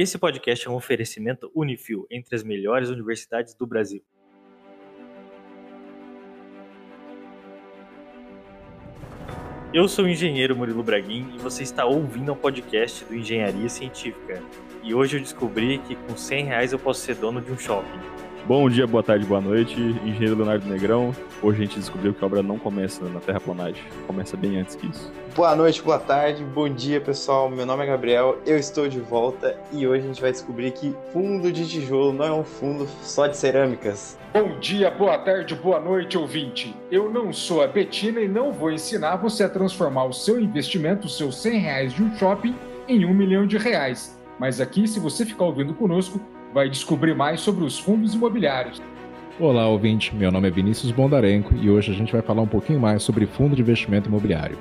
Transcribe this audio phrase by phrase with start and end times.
[0.00, 4.00] Esse podcast é um oferecimento Unifil entre as melhores universidades do Brasil.
[9.74, 14.40] Eu sou o engenheiro Murilo Braguin e você está ouvindo um podcast do Engenharia Científica.
[14.84, 18.27] E hoje eu descobri que com 100 reais eu posso ser dono de um shopping.
[18.48, 19.78] Bom dia, boa tarde, boa noite.
[19.78, 21.14] Engenheiro Leonardo Negrão.
[21.42, 24.86] Hoje a gente descobriu que a obra não começa na terraplanagem, começa bem antes que
[24.86, 25.12] isso.
[25.36, 27.50] Boa noite, boa tarde, bom dia, pessoal.
[27.50, 30.96] Meu nome é Gabriel, eu estou de volta e hoje a gente vai descobrir que
[31.12, 34.18] fundo de tijolo não é um fundo só de cerâmicas.
[34.32, 36.74] Bom dia, boa tarde, boa noite, ouvinte.
[36.90, 41.06] Eu não sou a Betina e não vou ensinar você a transformar o seu investimento,
[41.06, 42.56] os seus 100 reais de um shopping,
[42.88, 44.18] em um milhão de reais.
[44.38, 46.18] Mas aqui, se você ficar ouvindo conosco,
[46.58, 48.82] vai descobrir mais sobre os fundos imobiliários.
[49.38, 50.12] Olá, ouvinte.
[50.12, 53.26] Meu nome é Vinícius Bondarenko e hoje a gente vai falar um pouquinho mais sobre
[53.26, 54.58] fundo de investimento imobiliário.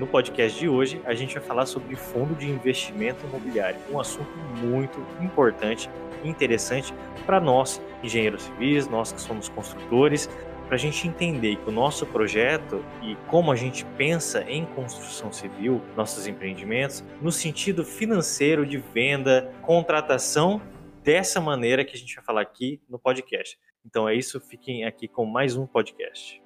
[0.00, 4.32] No podcast de hoje, a gente vai falar sobre fundo de investimento imobiliário, um assunto
[4.64, 5.88] muito importante
[6.24, 6.92] e interessante
[7.24, 10.28] para nós, engenheiros civis, nós que somos construtores,
[10.66, 15.30] para a gente entender que o nosso projeto e como a gente pensa em construção
[15.30, 20.60] civil, nossos empreendimentos, no sentido financeiro de venda, contratação
[21.02, 23.58] dessa maneira que a gente vai falar aqui no podcast.
[23.84, 26.40] Então é isso, fiquem aqui com mais um podcast.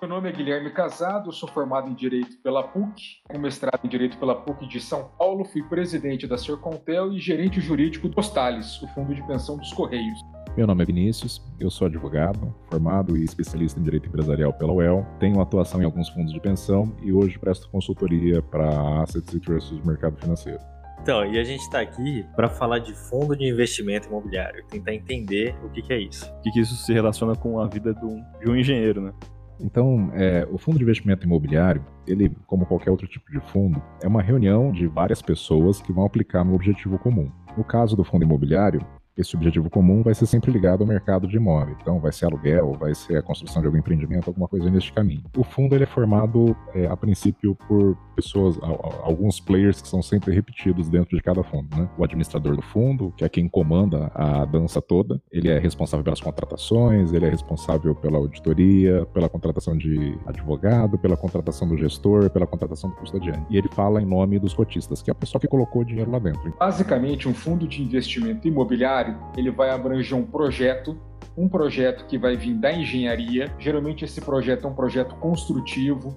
[0.00, 4.16] Meu nome é Guilherme Casado, sou formado em Direito pela PUC, com mestrado em Direito
[4.16, 8.86] pela PUC de São Paulo, fui presidente da Sercontel e gerente jurídico do Postales, o
[8.94, 10.20] fundo de pensão dos Correios.
[10.58, 15.06] Meu nome é Vinícius, eu sou advogado, formado e especialista em direito empresarial pela UEL,
[15.20, 19.78] tenho atuação em alguns fundos de pensão e hoje presto consultoria para assets e trusts
[19.78, 20.58] do mercado financeiro.
[21.00, 25.54] Então, e a gente está aqui para falar de fundo de investimento imobiliário, tentar entender
[25.64, 26.28] o que, que é isso.
[26.28, 29.12] O que, que isso se relaciona com a vida de um, de um engenheiro, né?
[29.60, 34.08] Então, é, o fundo de investimento imobiliário, ele, como qualquer outro tipo de fundo, é
[34.08, 37.30] uma reunião de várias pessoas que vão aplicar no objetivo comum.
[37.56, 38.84] No caso do fundo imobiliário,
[39.18, 41.76] esse objetivo comum vai ser sempre ligado ao mercado de imóvel.
[41.80, 45.24] Então, vai ser aluguel, vai ser a construção de algum empreendimento, alguma coisa neste caminho.
[45.36, 48.58] O fundo ele é formado, é, a princípio, por pessoas,
[49.02, 51.76] alguns players que são sempre repetidos dentro de cada fundo.
[51.76, 51.88] Né?
[51.96, 56.20] O administrador do fundo, que é quem comanda a dança toda, ele é responsável pelas
[56.20, 62.46] contratações, ele é responsável pela auditoria, pela contratação de advogado, pela contratação do gestor, pela
[62.46, 63.46] contratação do custodiante.
[63.50, 66.10] E ele fala em nome dos cotistas, que é a pessoa que colocou o dinheiro
[66.10, 66.52] lá dentro.
[66.58, 70.98] Basicamente, um fundo de investimento imobiliário ele vai abranger um projeto,
[71.36, 73.52] um projeto que vai vir da engenharia.
[73.58, 76.16] Geralmente esse projeto é um projeto construtivo.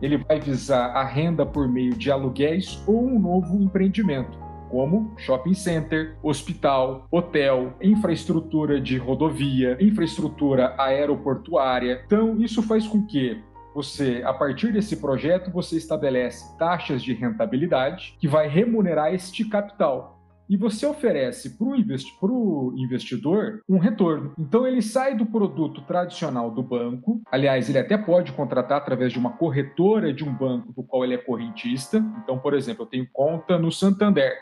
[0.00, 4.38] Ele vai visar a renda por meio de aluguéis ou um novo empreendimento,
[4.70, 12.02] como shopping center, hospital, hotel, infraestrutura de rodovia, infraestrutura aeroportuária.
[12.06, 13.42] Então, isso faz com que
[13.74, 20.17] você, a partir desse projeto, você estabelece taxas de rentabilidade que vai remunerar este capital
[20.48, 22.08] e você oferece para o investi
[22.76, 24.32] investidor um retorno.
[24.38, 29.18] Então ele sai do produto tradicional do banco, aliás, ele até pode contratar através de
[29.18, 32.04] uma corretora de um banco do qual ele é correntista.
[32.22, 34.32] Então, por exemplo, eu tenho conta no Santander.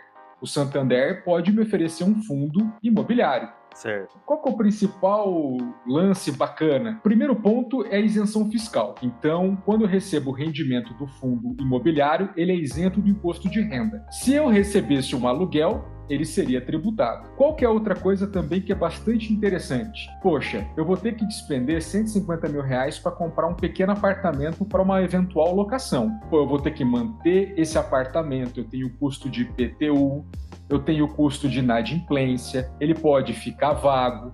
[0.41, 3.49] O Santander pode me oferecer um fundo imobiliário.
[3.75, 4.19] Certo.
[4.25, 5.57] Qual é o principal
[5.87, 6.99] lance bacana?
[7.03, 8.95] Primeiro ponto é a isenção fiscal.
[9.03, 13.61] Então, quando eu recebo o rendimento do fundo imobiliário, ele é isento do imposto de
[13.61, 14.07] renda.
[14.11, 17.29] Se eu recebesse um aluguel, ele seria tributado.
[17.37, 20.09] Qualquer outra coisa também que é bastante interessante.
[20.23, 24.83] Poxa, eu vou ter que despender 150 mil reais para comprar um pequeno apartamento para
[24.83, 26.19] uma eventual locação.
[26.31, 30.25] Pô, eu vou ter que manter esse apartamento, eu tenho custo de IPTU,
[30.69, 34.33] eu tenho custo de inadimplência, ele pode ficar vago.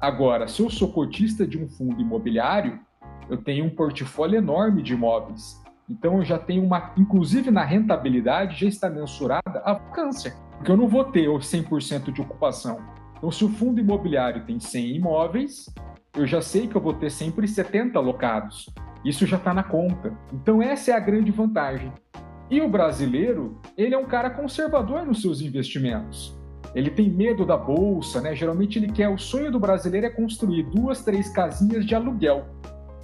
[0.00, 2.78] Agora, se eu sou cotista de um fundo imobiliário,
[3.28, 5.62] eu tenho um portfólio enorme de imóveis.
[5.88, 10.78] Então eu já tenho uma, inclusive na rentabilidade já está mensurada a vacância, porque eu
[10.78, 12.78] não vou ter o 100% de ocupação.
[13.18, 15.68] Então se o fundo imobiliário tem 100 imóveis,
[16.16, 18.70] eu já sei que eu vou ter sempre 70 alocados.
[19.04, 20.16] Isso já está na conta.
[20.32, 21.92] Então essa é a grande vantagem.
[22.50, 26.34] E o brasileiro, ele é um cara conservador nos seus investimentos.
[26.74, 28.34] Ele tem medo da bolsa, né?
[28.34, 32.46] Geralmente ele quer, o sonho do brasileiro é construir duas, três casinhas de aluguel.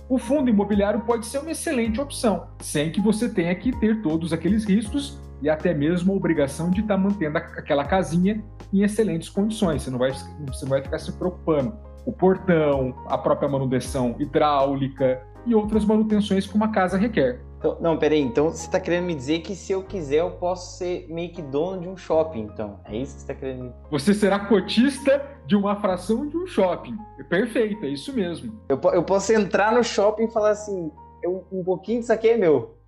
[0.08, 4.32] O fundo imobiliário pode ser uma excelente opção, sem que você tenha que ter todos
[4.32, 8.42] aqueles riscos e até mesmo a obrigação de estar tá mantendo aquela casinha
[8.72, 9.82] em excelentes condições.
[9.82, 11.74] Você não vai, você não vai ficar se preocupando.
[12.06, 17.40] O portão, a própria manutenção hidráulica e outras manutenções que uma casa requer.
[17.58, 20.78] Então, não, peraí, então você está querendo me dizer que se eu quiser eu posso
[20.78, 22.80] ser meio que dono de um shopping, então.
[22.86, 23.82] É isso que você está querendo me dizer?
[23.90, 26.96] Você será cotista de uma fração de um shopping.
[27.28, 28.58] Perfeito, é isso mesmo.
[28.66, 30.90] Eu, eu posso entrar no shopping e falar assim,
[31.22, 32.79] eu, um pouquinho disso aqui é meu.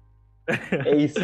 [0.87, 1.19] É isso.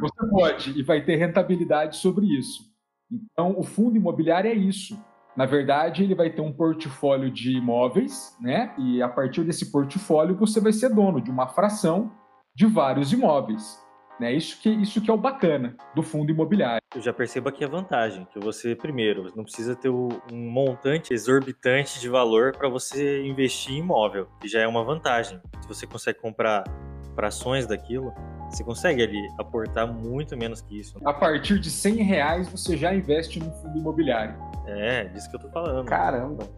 [0.00, 2.62] Você pode e vai ter rentabilidade sobre isso.
[3.10, 4.98] Então, o fundo imobiliário é isso.
[5.36, 8.74] Na verdade, ele vai ter um portfólio de imóveis, né?
[8.78, 12.12] E a partir desse portfólio você vai ser dono de uma fração
[12.54, 13.80] de vários imóveis.
[14.20, 14.34] Né?
[14.34, 16.82] Isso, que, isso que é o bacana do fundo imobiliário.
[16.94, 21.98] Eu já percebo aqui a vantagem, que você, primeiro, não precisa ter um montante exorbitante
[21.98, 25.40] de valor para você investir em imóvel, que já é uma vantagem.
[25.62, 26.62] Se você consegue comprar
[27.14, 28.12] frações daquilo,
[28.56, 30.98] você consegue ali aportar muito menos que isso.
[31.04, 34.34] A partir de 100 reais você já investe no fundo imobiliário.
[34.66, 35.86] É, disso que eu tô falando.
[35.86, 36.48] Caramba.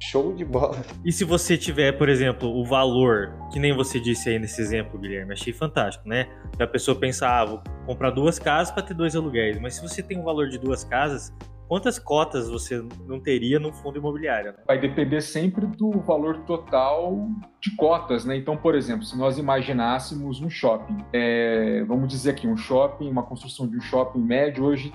[0.00, 0.82] Show de bola.
[1.04, 4.98] E se você tiver, por exemplo, o valor, que nem você disse aí nesse exemplo,
[4.98, 6.26] Guilherme, achei fantástico, né?
[6.58, 9.60] A pessoa pensa, ah, vou comprar duas casas para ter dois aluguéis.
[9.60, 11.32] Mas se você tem um valor de duas casas,
[11.68, 14.52] quantas cotas você não teria no fundo imobiliário?
[14.52, 14.58] Né?
[14.66, 17.28] Vai depender sempre do valor total
[17.60, 18.36] de cotas, né?
[18.36, 23.22] Então, por exemplo, se nós imaginássemos um shopping, é, vamos dizer aqui, um shopping, uma
[23.22, 24.92] construção de um shopping médio hoje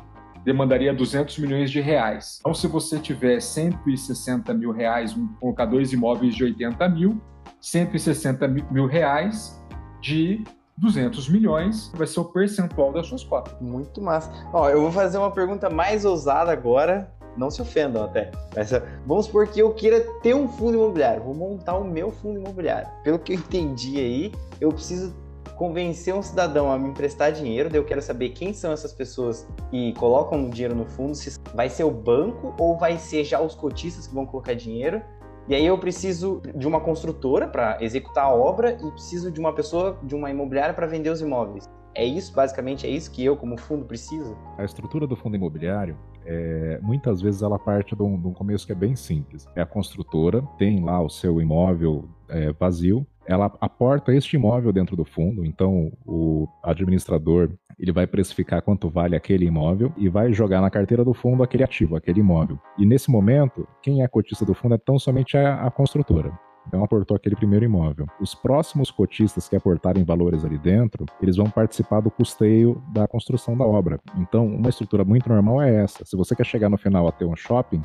[0.47, 2.37] demandaria 200 milhões de reais.
[2.39, 7.21] Então, se você tiver 160 mil reais, vamos colocar dois imóveis de 80 mil,
[7.59, 9.61] 160 mil reais
[9.99, 10.43] de
[10.77, 13.53] 200 milhões vai ser o percentual das suas cotas.
[13.59, 14.31] Muito massa.
[14.53, 17.11] Ó, eu vou fazer uma pergunta mais ousada agora.
[17.35, 18.31] Não se ofendam até.
[18.55, 18.71] Mas,
[19.05, 21.23] vamos supor que eu queira ter um fundo imobiliário.
[21.23, 22.89] Vou montar o meu fundo imobiliário.
[23.03, 25.13] Pelo que eu entendi aí, eu preciso
[25.57, 29.47] convencer um cidadão a me emprestar dinheiro, daí eu quero saber quem são essas pessoas
[29.71, 33.55] que colocam dinheiro no fundo, se vai ser o banco ou vai ser já os
[33.55, 35.01] cotistas que vão colocar dinheiro.
[35.49, 39.53] E aí eu preciso de uma construtora para executar a obra e preciso de uma
[39.53, 41.69] pessoa, de uma imobiliária para vender os imóveis.
[41.95, 44.37] É isso, basicamente, é isso que eu, como fundo, preciso?
[44.57, 48.65] A estrutura do fundo imobiliário, é, muitas vezes ela parte de um, de um, começo
[48.65, 49.47] que é bem simples.
[49.55, 54.97] É a construtora, tem lá o seu imóvel é, vazio, ela aporta este imóvel dentro
[54.97, 57.49] do fundo, então o administrador
[57.79, 61.63] ele vai precificar quanto vale aquele imóvel e vai jogar na carteira do fundo aquele
[61.63, 62.59] ativo, aquele imóvel.
[62.77, 66.31] E nesse momento, quem é cotista do fundo é tão somente a, a construtora.
[66.67, 68.07] Então aportou aquele primeiro imóvel.
[68.19, 73.55] Os próximos cotistas que aportarem valores ali dentro, eles vão participar do custeio da construção
[73.55, 73.99] da obra.
[74.17, 76.03] Então, uma estrutura muito normal é essa.
[76.03, 77.81] Se você quer chegar no final a ter um shopping,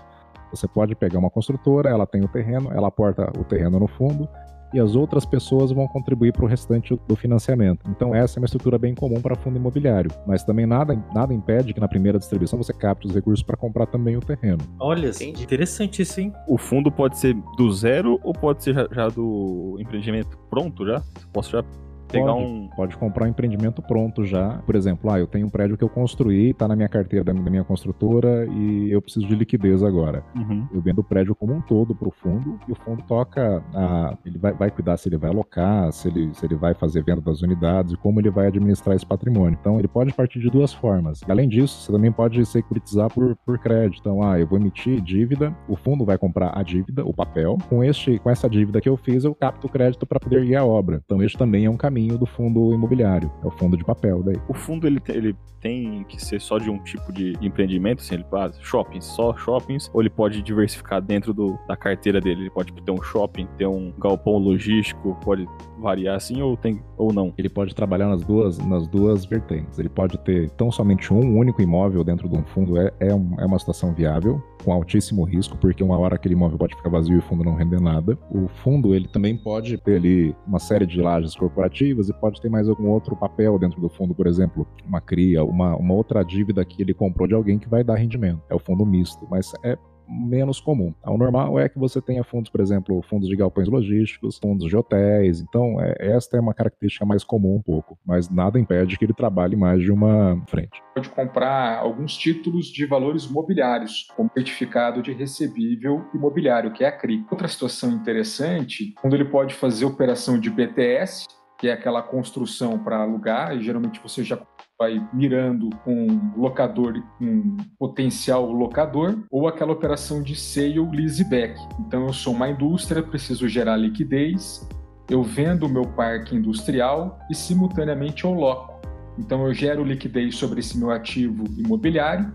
[0.50, 4.28] você pode pegar uma construtora, ela tem o terreno, ela aporta o terreno no fundo
[4.72, 7.88] e as outras pessoas vão contribuir para o restante do financiamento.
[7.88, 11.72] Então, essa é uma estrutura bem comum para fundo imobiliário, mas também nada, nada impede
[11.72, 14.58] que na primeira distribuição você capte os recursos para comprar também o terreno.
[14.78, 15.42] Olha, Entendi.
[15.42, 16.32] interessante isso, hein?
[16.48, 21.02] O fundo pode ser do zero ou pode ser já, já do empreendimento pronto já?
[21.32, 21.64] Posso já
[22.12, 22.68] pegar pode, um.
[22.68, 24.58] Pode comprar um empreendimento pronto já.
[24.64, 27.32] Por exemplo, ah, eu tenho um prédio que eu construí, está na minha carteira da
[27.32, 30.24] minha construtora e eu preciso de liquidez agora.
[30.36, 30.66] Uhum.
[30.72, 33.62] Eu vendo o prédio como um todo para o fundo e o fundo toca.
[33.74, 37.02] A, ele vai, vai cuidar se ele vai alocar, se ele, se ele vai fazer
[37.02, 39.56] venda das unidades e como ele vai administrar esse patrimônio.
[39.60, 41.20] Então, ele pode partir de duas formas.
[41.28, 44.00] Além disso, você também pode securitizar por, por crédito.
[44.00, 47.58] Então, ah, eu vou emitir dívida, o fundo vai comprar a dívida, o papel.
[47.68, 50.56] Com, este, com essa dívida que eu fiz, eu capto o crédito para poder ir
[50.56, 51.00] à obra.
[51.04, 54.22] Então, este também é um caminho caminho do fundo imobiliário, é o fundo de papel
[54.22, 54.36] daí.
[54.48, 58.24] O fundo ele, ele tem que ser só de um tipo de empreendimento, assim, ele
[58.28, 62.72] faz shoppings, só shoppings, ou ele pode diversificar dentro do, da carteira dele, ele pode
[62.72, 65.46] ter um shopping, ter um galpão logístico, pode
[65.78, 67.32] variar assim ou tem ou não.
[67.38, 69.78] Ele pode trabalhar nas duas nas duas vertentes.
[69.78, 73.34] Ele pode ter tão somente um único imóvel dentro de um fundo é, é, um,
[73.38, 77.16] é uma situação viável com altíssimo risco, porque uma hora aquele imóvel pode ficar vazio
[77.16, 78.18] e o fundo não render nada.
[78.30, 82.48] O fundo ele também pode ter ali uma série de lajes corporativas e pode ter
[82.48, 86.64] mais algum outro papel dentro do fundo, por exemplo, uma cria, uma, uma outra dívida
[86.64, 88.42] que ele comprou de alguém que vai dar rendimento.
[88.48, 89.76] É o fundo misto, mas é
[90.12, 90.94] menos comum.
[91.04, 94.76] O normal é que você tenha fundos, por exemplo, fundos de galpões logísticos, fundos de
[94.76, 95.40] hotéis.
[95.40, 99.14] Então, é, esta é uma característica mais comum um pouco, mas nada impede que ele
[99.14, 100.82] trabalhe mais de uma frente.
[100.94, 106.92] Pode comprar alguns títulos de valores mobiliários, como certificado de recebível imobiliário, que é a
[106.92, 107.24] CRI.
[107.30, 111.26] Outra situação interessante, quando ele pode fazer operação de BTS,
[111.62, 114.36] que é aquela construção para alugar, e geralmente você já
[114.82, 121.54] vai mirando um locador, um potencial locador, ou aquela operação de sale leaseback.
[121.78, 124.68] Então eu sou uma indústria, preciso gerar liquidez,
[125.08, 128.80] eu vendo o meu parque industrial e simultaneamente eu loco.
[129.16, 132.34] Então eu gero liquidez sobre esse meu ativo imobiliário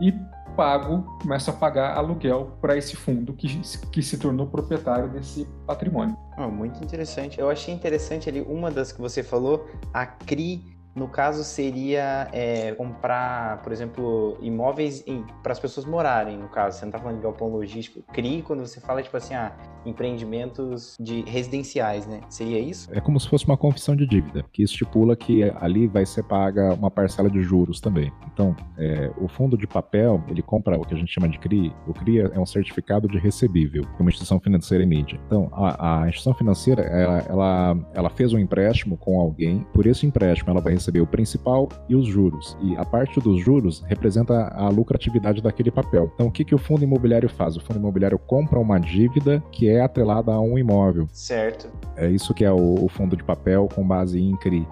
[0.00, 0.12] e
[0.56, 3.60] pago, começo a pagar aluguel para esse fundo que,
[3.92, 6.16] que se tornou proprietário desse patrimônio.
[6.38, 7.38] Oh, muito interessante.
[7.38, 12.72] Eu achei interessante ali uma das que você falou, a CRI no caso, seria é,
[12.72, 15.04] comprar, por exemplo, imóveis
[15.42, 16.78] para as pessoas morarem, no caso.
[16.78, 18.02] Você não está falando de galpão logístico.
[18.12, 19.52] CRI, quando você fala, tipo assim, ah,
[19.84, 22.20] empreendimentos de residenciais, né?
[22.28, 22.88] Seria isso?
[22.92, 26.74] É como se fosse uma confissão de dívida, que estipula que ali vai ser paga
[26.74, 28.12] uma parcela de juros também.
[28.32, 31.74] Então, é, o fundo de papel, ele compra o que a gente chama de CRI.
[31.86, 35.20] O CRI é um certificado de recebível que uma instituição financeira emite.
[35.26, 40.06] Então, a, a instituição financeira, ela, ela, ela fez um empréstimo com alguém, por esse
[40.06, 42.56] empréstimo ela vai receber o principal e os juros.
[42.60, 46.10] E a parte dos juros representa a lucratividade daquele papel.
[46.14, 47.56] Então, o que, que o fundo imobiliário faz?
[47.56, 51.08] O fundo imobiliário compra uma dívida que é atrelada a um imóvel.
[51.12, 51.70] Certo.
[51.96, 54.66] É isso que é o, o fundo de papel com base em CRI.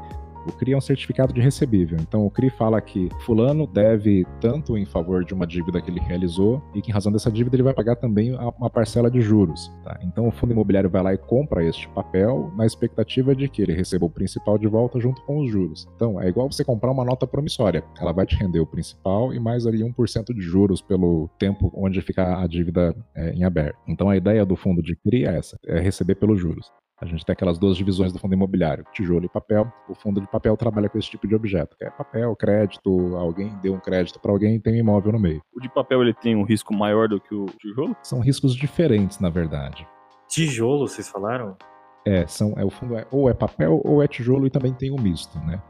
[0.47, 1.99] O CRI é um certificado de recebível.
[2.01, 6.01] Então, o CRI fala que fulano deve tanto em favor de uma dívida que ele
[6.01, 9.73] realizou e que, em razão dessa dívida, ele vai pagar também uma parcela de juros.
[9.85, 9.99] Tá?
[10.03, 13.73] Então, o fundo imobiliário vai lá e compra este papel na expectativa de que ele
[13.73, 15.89] receba o principal de volta junto com os juros.
[15.97, 17.85] Então, é igual você comprar uma nota promissória.
[18.01, 22.01] Ela vai te render o principal e mais ali 1% de juros pelo tempo onde
[22.01, 23.79] fica a dívida é, em aberto.
[23.87, 26.71] Então, a ideia do fundo de CRI é essa, é receber pelos juros.
[27.03, 29.67] A gente tem aquelas duas divisões do fundo imobiliário, tijolo e papel.
[29.89, 33.53] O fundo de papel trabalha com esse tipo de objeto, que é papel, crédito, alguém
[33.61, 35.43] deu um crédito para alguém e tem um imóvel no meio.
[35.53, 37.97] O de papel ele tem um risco maior do que o tijolo?
[38.05, 39.85] São riscos diferentes, na verdade.
[40.29, 41.57] Tijolo, vocês falaram?
[42.07, 44.93] É, são, é o fundo é, ou é papel ou é tijolo e também tem
[44.93, 45.61] o misto, né?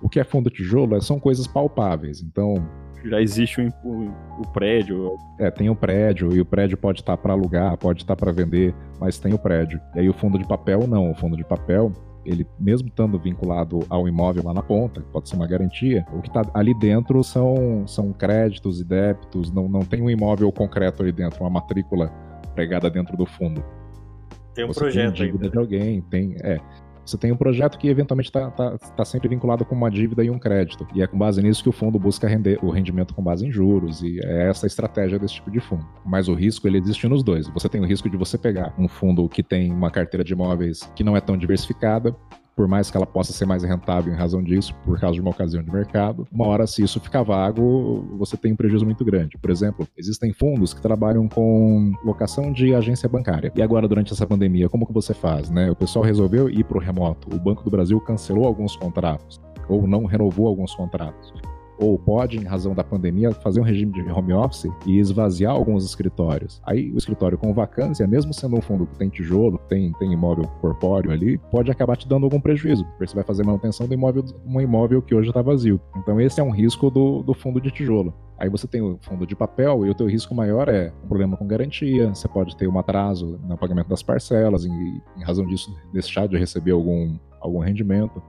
[0.00, 2.22] O que é fundo tijolo é, são coisas palpáveis.
[2.22, 2.54] Então,
[3.04, 5.16] já existe o, o, o, prédio.
[5.38, 8.74] É, tem o prédio, e o prédio pode estar para alugar, pode estar para vender,
[9.00, 9.80] mas tem o prédio.
[9.94, 11.92] E aí o fundo de papel não, o fundo de papel
[12.26, 16.28] ele mesmo estando vinculado ao imóvel lá na ponta, pode ser uma garantia, o que
[16.28, 21.12] está ali dentro são, são créditos e débitos, não, não tem um imóvel concreto ali
[21.12, 22.08] dentro, uma matrícula
[22.54, 23.64] pregada dentro do fundo.
[24.54, 26.58] Tem um Você projeto tem dívida de alguém, tem, é,
[27.06, 30.30] você tem um projeto que eventualmente está tá, tá sempre vinculado com uma dívida e
[30.30, 30.86] um crédito.
[30.92, 33.52] E é com base nisso que o fundo busca render o rendimento com base em
[33.52, 34.02] juros.
[34.02, 35.86] E é essa a estratégia desse tipo de fundo.
[36.04, 37.46] Mas o risco, ele existe nos dois.
[37.48, 40.80] Você tem o risco de você pegar um fundo que tem uma carteira de imóveis
[40.96, 42.14] que não é tão diversificada,
[42.56, 45.30] por mais que ela possa ser mais rentável em razão disso, por causa de uma
[45.30, 49.36] ocasião de mercado, uma hora se isso ficar vago, você tem um prejuízo muito grande.
[49.36, 53.52] Por exemplo, existem fundos que trabalham com locação de agência bancária.
[53.54, 55.70] E agora, durante essa pandemia, como que você faz, né?
[55.70, 57.34] O pessoal resolveu ir para o remoto.
[57.34, 61.32] O Banco do Brasil cancelou alguns contratos ou não renovou alguns contratos
[61.78, 65.84] ou pode, em razão da pandemia, fazer um regime de home office e esvaziar alguns
[65.84, 66.60] escritórios.
[66.64, 70.46] Aí o escritório com vacância, mesmo sendo um fundo que tem tijolo, tem, tem imóvel
[70.60, 74.24] corpóreo ali, pode acabar te dando algum prejuízo, porque você vai fazer manutenção do imóvel,
[74.46, 75.80] um imóvel que hoje está vazio.
[75.96, 78.14] Então esse é um risco do, do fundo de tijolo.
[78.38, 81.36] Aí você tem o fundo de papel e o teu risco maior é um problema
[81.36, 85.74] com garantia, você pode ter um atraso no pagamento das parcelas e, em razão disso,
[85.92, 88.22] deixar de receber algum, algum rendimento.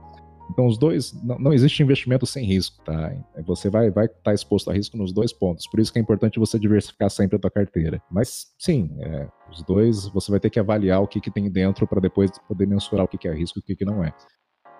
[0.50, 3.12] Então, os dois, não, não, existe investimento sem risco, tá?
[3.46, 5.66] Você vai estar vai tá exposto a risco nos dois pontos.
[5.66, 8.02] Por isso que é importante você diversificar sempre a tua carteira.
[8.10, 11.86] Mas, sim, é, os dois, você vai ter que avaliar o que, que tem dentro
[11.86, 14.12] para depois poder mensurar o que, que é risco e o que, que não é.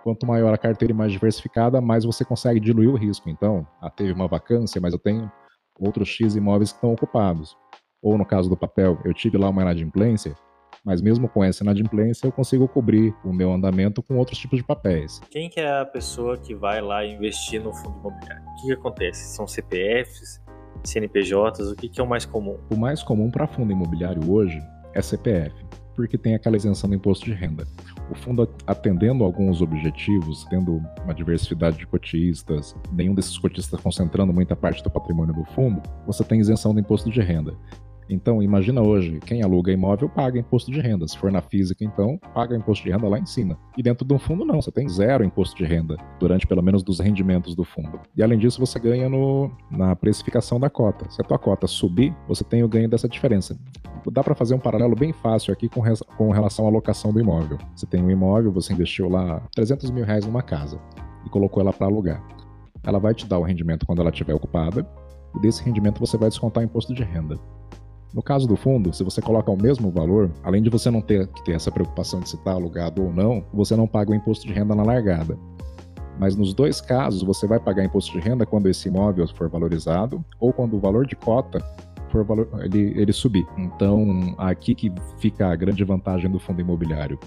[0.03, 3.29] Quanto maior a carteira e mais diversificada, mais você consegue diluir o risco.
[3.29, 5.31] Então, ah, teve uma vacância, mas eu tenho
[5.79, 7.57] outros X imóveis que estão ocupados.
[8.01, 10.35] Ou no caso do papel, eu tive lá uma inadimplência,
[10.89, 14.65] mas mesmo com essa inadimplência, eu consigo cobrir o meu andamento com outros tipos de
[14.65, 15.21] papéis.
[15.31, 18.43] Quem que é a pessoa que vai lá investir no fundo imobiliário?
[18.43, 19.37] O que, que acontece?
[19.37, 20.43] São CPFs,
[20.83, 21.73] CNPJs?
[21.73, 22.57] O que, que é o mais comum?
[22.71, 24.59] O mais comum para fundo imobiliário hoje
[24.95, 25.55] é CPF,
[25.95, 27.67] porque tem aquela isenção do imposto de renda.
[28.11, 34.57] O fundo atendendo alguns objetivos, tendo uma diversidade de cotistas, nenhum desses cotistas concentrando muita
[34.57, 37.55] parte do patrimônio do fundo, você tem isenção do imposto de renda.
[38.09, 41.07] Então, imagina hoje, quem aluga imóvel paga imposto de renda.
[41.07, 43.59] Se for na física, então, paga imposto de renda lá em cima.
[43.77, 46.99] E dentro do fundo, não, você tem zero imposto de renda, durante pelo menos dos
[46.99, 48.01] rendimentos do fundo.
[48.17, 51.11] E além disso, você ganha no, na precificação da cota.
[51.11, 53.59] Se a tua cota subir, você tem o ganho dessa diferença.
[54.11, 55.83] Dá para fazer um paralelo bem fácil aqui com,
[56.17, 57.59] com relação à locação do imóvel.
[57.77, 60.81] Você tem um imóvel, você investiu lá 300 mil reais numa casa
[61.27, 62.23] e colocou ela para alugar.
[62.83, 64.89] Ela vai te dar o rendimento quando ela estiver ocupada,
[65.37, 67.39] e desse rendimento você vai descontar o imposto de renda.
[68.13, 71.27] No caso do fundo, se você coloca o mesmo valor, além de você não ter
[71.29, 74.47] que ter essa preocupação de se está alugado ou não, você não paga o imposto
[74.47, 75.39] de renda na largada.
[76.19, 80.25] Mas nos dois casos, você vai pagar imposto de renda quando esse imóvel for valorizado
[80.41, 81.63] ou quando o valor de cota
[82.11, 83.47] for valor, ele, ele subir.
[83.57, 87.19] Então, aqui que fica a grande vantagem do fundo imobiliário.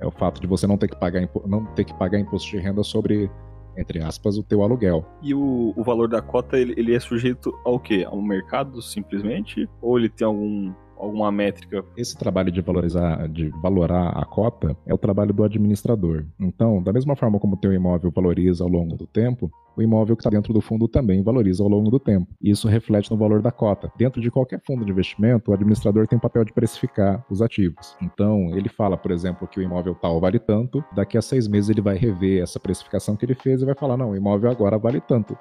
[0.00, 2.58] É o fato de você não ter que pagar, não ter que pagar imposto de
[2.58, 3.30] renda sobre
[3.76, 5.04] entre aspas, o teu aluguel.
[5.22, 8.04] E o, o valor da cota, ele, ele é sujeito ao quê?
[8.06, 9.68] Ao mercado, simplesmente?
[9.80, 11.84] Ou ele tem algum, alguma métrica?
[11.96, 16.24] Esse trabalho de valorizar, de valorar a cota é o trabalho do administrador.
[16.38, 20.16] Então, da mesma forma como o teu imóvel valoriza ao longo do tempo, o imóvel
[20.16, 22.26] que está dentro do fundo também valoriza ao longo do tempo.
[22.42, 23.92] Isso reflete no valor da cota.
[23.96, 27.94] Dentro de qualquer fundo de investimento, o administrador tem o papel de precificar os ativos.
[28.00, 31.68] Então, ele fala, por exemplo, que o imóvel tal vale tanto, daqui a seis meses
[31.68, 34.78] ele vai rever essa precificação que ele fez e vai falar: não, o imóvel agora
[34.78, 35.36] vale tanto.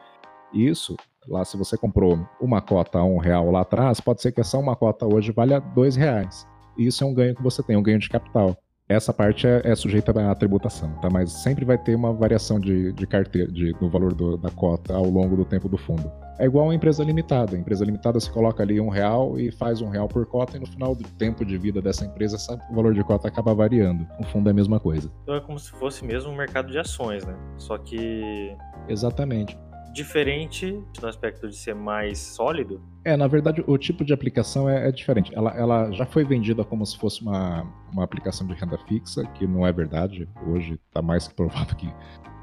[0.53, 0.95] Isso,
[1.27, 4.57] lá se você comprou uma cota a um real lá atrás, pode ser que essa
[4.57, 6.47] uma cota hoje valha dois reais.
[6.77, 8.57] E isso é um ganho que você tem, um ganho de capital.
[8.87, 11.09] Essa parte é, é sujeita à tributação, tá?
[11.09, 14.93] Mas sempre vai ter uma variação de, de carteira, de, do valor do, da cota
[14.93, 16.11] ao longo do tempo do fundo.
[16.37, 17.55] É igual a empresa limitada.
[17.55, 20.59] A empresa limitada se coloca ali um real e faz um real por cota, e
[20.59, 22.37] no final do tempo de vida dessa empresa,
[22.69, 24.05] o valor de cota acaba variando.
[24.19, 25.11] No fundo é a mesma coisa.
[25.23, 27.35] Então é como se fosse mesmo um mercado de ações, né?
[27.57, 28.55] Só que.
[28.87, 29.57] Exatamente
[29.95, 32.81] diferente no aspecto de ser mais sólido?
[33.05, 35.33] É, na verdade, o tipo de aplicação é, é, diferente.
[35.33, 39.47] Ela, ela já foi vendida como se fosse uma, uma aplicação de renda fixa, que
[39.47, 40.27] não é verdade.
[40.45, 41.87] Hoje está mais que provado que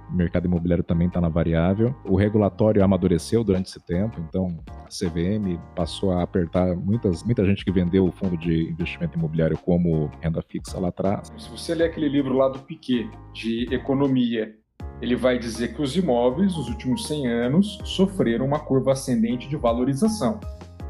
[0.09, 1.95] o mercado imobiliário também está na variável.
[2.07, 7.65] O regulatório amadureceu durante esse tempo, então a CVM passou a apertar muitas, muita gente
[7.65, 11.31] que vendeu o fundo de investimento imobiliário como renda fixa lá atrás.
[11.37, 14.55] Se você ler aquele livro lá do Piquet, de economia,
[15.03, 19.57] ele vai dizer que os imóveis, nos últimos 100 anos, sofreram uma curva ascendente de
[19.57, 20.39] valorização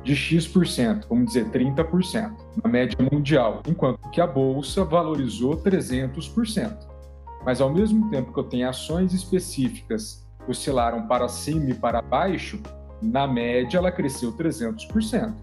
[0.05, 6.77] de X%, vamos dizer 30%, na média mundial, enquanto que a bolsa valorizou 300%.
[7.45, 12.03] Mas ao mesmo tempo que eu tenho ações específicas que oscilaram para cima e para
[12.03, 12.61] baixo,
[13.01, 15.35] na média ela cresceu 300%.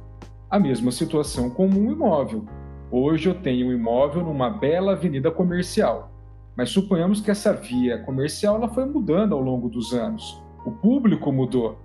[0.49, 2.45] A mesma situação com um imóvel.
[2.91, 6.11] Hoje eu tenho um imóvel numa bela avenida comercial.
[6.59, 10.43] Mas suponhamos que essa via comercial ela foi mudando ao longo dos anos.
[10.65, 11.79] O público mudou.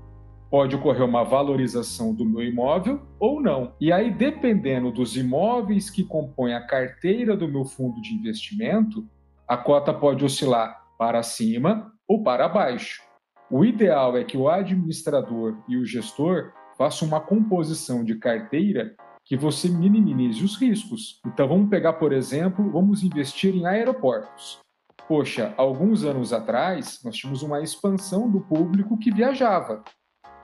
[0.50, 3.72] Pode ocorrer uma valorização do meu imóvel ou não.
[3.80, 9.06] E aí, dependendo dos imóveis que compõem a carteira do meu fundo de investimento,
[9.46, 13.00] a cota pode oscilar para cima ou para baixo.
[13.48, 19.36] O ideal é que o administrador e o gestor façam uma composição de carteira que
[19.36, 21.20] você minimize os riscos.
[21.24, 24.63] Então vamos pegar, por exemplo, vamos investir em aeroportos.
[25.06, 29.84] Poxa, alguns anos atrás, nós tínhamos uma expansão do público que viajava.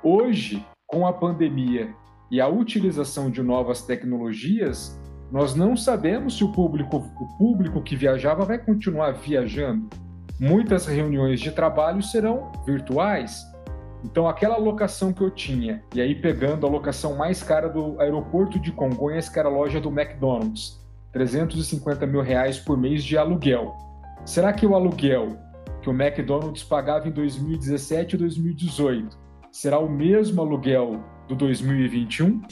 [0.03, 1.95] Hoje, com a pandemia
[2.31, 5.01] e a utilização de novas tecnologias,
[5.33, 9.89] nós não sabemos se o público, o público que viajava vai continuar viajando.
[10.39, 13.43] Muitas reuniões de trabalho serão virtuais.
[14.05, 18.59] Então, aquela locação que eu tinha, e aí pegando a locação mais cara do aeroporto
[18.59, 20.79] de Congonhas, que era a loja do McDonald's,
[21.13, 23.90] 350 mil reais por mês de aluguel.
[24.25, 25.39] Será que o aluguel
[25.83, 29.19] que o McDonald's pagava em 2017 e 2018
[29.51, 32.43] será o mesmo aluguel do 2021?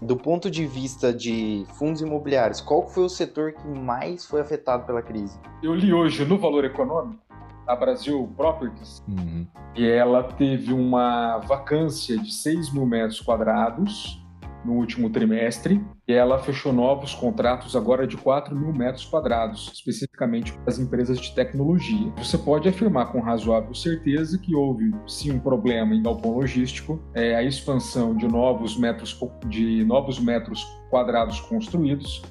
[0.00, 4.86] Do ponto de vista de fundos imobiliários, qual foi o setor que mais foi afetado
[4.86, 5.38] pela crise?
[5.62, 7.20] Eu li hoje no Valor Econômico
[7.66, 9.46] a Brasil Properties uhum.
[9.76, 14.21] e ela teve uma vacância de 6 mil metros quadrados
[14.64, 20.52] no último trimestre e ela fechou novos contratos agora de 4 mil metros quadrados, especificamente
[20.52, 22.12] para as empresas de tecnologia.
[22.16, 27.34] Você pode afirmar com razoável certeza que houve sim um problema em galpão logístico, é,
[27.34, 32.22] a expansão de novos metros de novos metros quadrados construídos,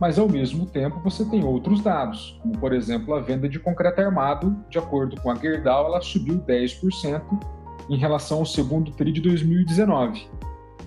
[0.00, 4.00] mas ao mesmo tempo você tem outros dados, como por exemplo a venda de concreto
[4.00, 7.22] armado, de acordo com a Gerdau, ela subiu 10%
[7.88, 10.26] em relação ao segundo TRI de 2019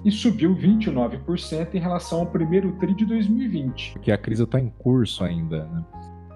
[0.03, 3.93] e subiu 29% em relação ao primeiro TRI de 2020.
[3.93, 5.85] Porque a crise está em curso ainda, né?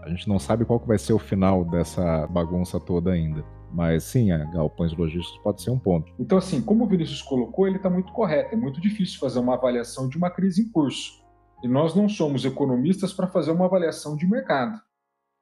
[0.03, 3.45] A gente não sabe qual que vai ser o final dessa bagunça toda ainda.
[3.71, 6.11] Mas sim, a galpões logísticos pode ser um ponto.
[6.19, 8.53] Então, assim, como o Vinícius colocou, ele está muito correto.
[8.53, 11.21] É muito difícil fazer uma avaliação de uma crise em curso.
[11.63, 14.77] E nós não somos economistas para fazer uma avaliação de mercado.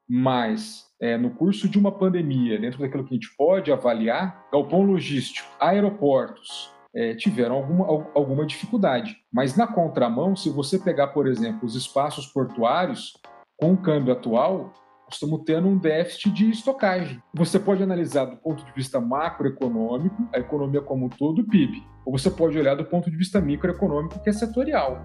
[0.08, 4.84] Mas, é, no curso de uma pandemia, dentro daquilo que a gente pode avaliar, galpão
[4.84, 9.17] logístico, aeroportos, é, tiveram alguma, alguma dificuldade.
[9.32, 13.13] Mas na contramão, se você pegar, por exemplo, os espaços portuários,
[13.58, 14.73] com o câmbio atual,
[15.12, 17.21] estamos tendo um déficit de estocagem.
[17.34, 21.84] Você pode analisar do ponto de vista macroeconômico, a economia como um todo, o PIB.
[22.06, 24.99] Ou você pode olhar do ponto de vista microeconômico, que é setorial.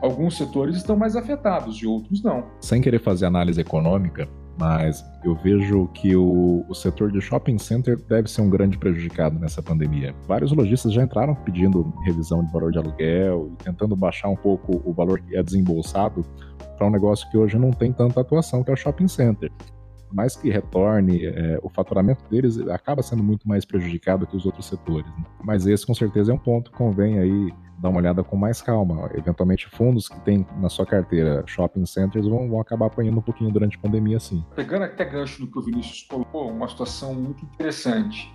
[0.00, 2.50] Alguns setores estão mais afetados e outros não.
[2.60, 7.96] Sem querer fazer análise econômica, mas eu vejo que o, o, setor de shopping center
[8.08, 10.14] deve ser um grande prejudicado nessa pandemia.
[10.26, 14.82] Vários lojistas já entraram pedindo revisão de valor de aluguel e tentando baixar um pouco
[14.84, 16.24] o valor que é desembolsado
[16.76, 19.50] para um negócio que hoje não tem tanta atuação, que é o shopping center.
[20.12, 24.66] Mais que retorne, é, o faturamento deles acaba sendo muito mais prejudicado que os outros
[24.66, 25.06] setores.
[25.06, 25.24] Né?
[25.44, 28.60] Mas esse, com certeza, é um ponto que convém aí dar uma olhada com mais
[28.60, 29.10] calma.
[29.14, 33.52] Eventualmente, fundos que tem na sua carteira shopping centers vão, vão acabar apanhando um pouquinho
[33.52, 34.44] durante a pandemia, sim.
[34.54, 38.32] Pegando até gancho do que o Vinícius colocou, uma situação muito interessante.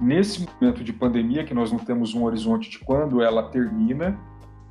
[0.00, 4.18] Nesse momento de pandemia, que nós não temos um horizonte de quando ela termina,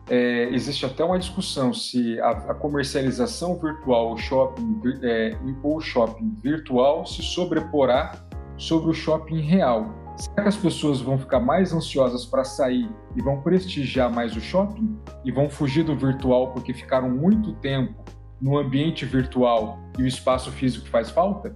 [0.10, 6.38] é, existe até uma discussão se a, a comercialização virtual o shopping, é, ou shopping
[6.42, 8.14] virtual se sobreporá
[8.58, 9.94] sobre o shopping real.
[10.16, 14.40] Será que as pessoas vão ficar mais ansiosas para sair e vão prestigiar mais o
[14.40, 18.06] shopping e vão fugir do virtual porque ficaram muito tempo
[18.40, 21.56] no ambiente virtual e o espaço físico faz falta?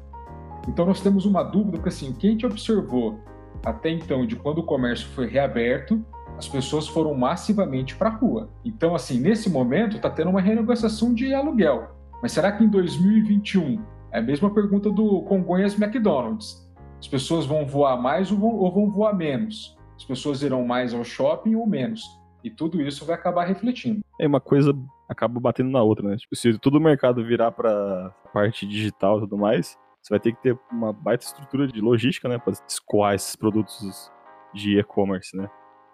[0.68, 3.20] Então nós temos uma dúvida porque assim, o que a gente observou
[3.64, 6.04] até então de quando o comércio foi reaberto
[6.40, 8.50] as pessoas foram massivamente para a rua.
[8.64, 11.90] Então, assim, nesse momento está tendo uma renegociação de aluguel.
[12.22, 16.66] Mas será que em 2021 é a mesma pergunta do Congonhas McDonald's?
[16.98, 19.78] As pessoas vão voar mais ou vão, voar menos?
[19.98, 22.02] As pessoas irão mais ao shopping ou menos?
[22.42, 24.00] E tudo isso vai acabar refletindo.
[24.18, 24.74] É uma coisa
[25.10, 26.16] acaba batendo na outra, né?
[26.16, 30.32] Tipo, se todo o mercado virar para parte digital e tudo mais, você vai ter
[30.32, 34.10] que ter uma baita estrutura de logística, né, para escoar esses produtos
[34.54, 35.50] de e-commerce, né?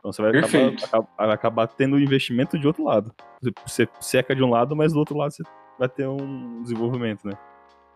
[0.06, 3.12] Então você vai acabar, acabar, acabar, tendo investimento de outro lado.
[3.66, 5.42] Você seca de um lado, mas do outro lado você
[5.80, 7.34] vai ter um desenvolvimento, né?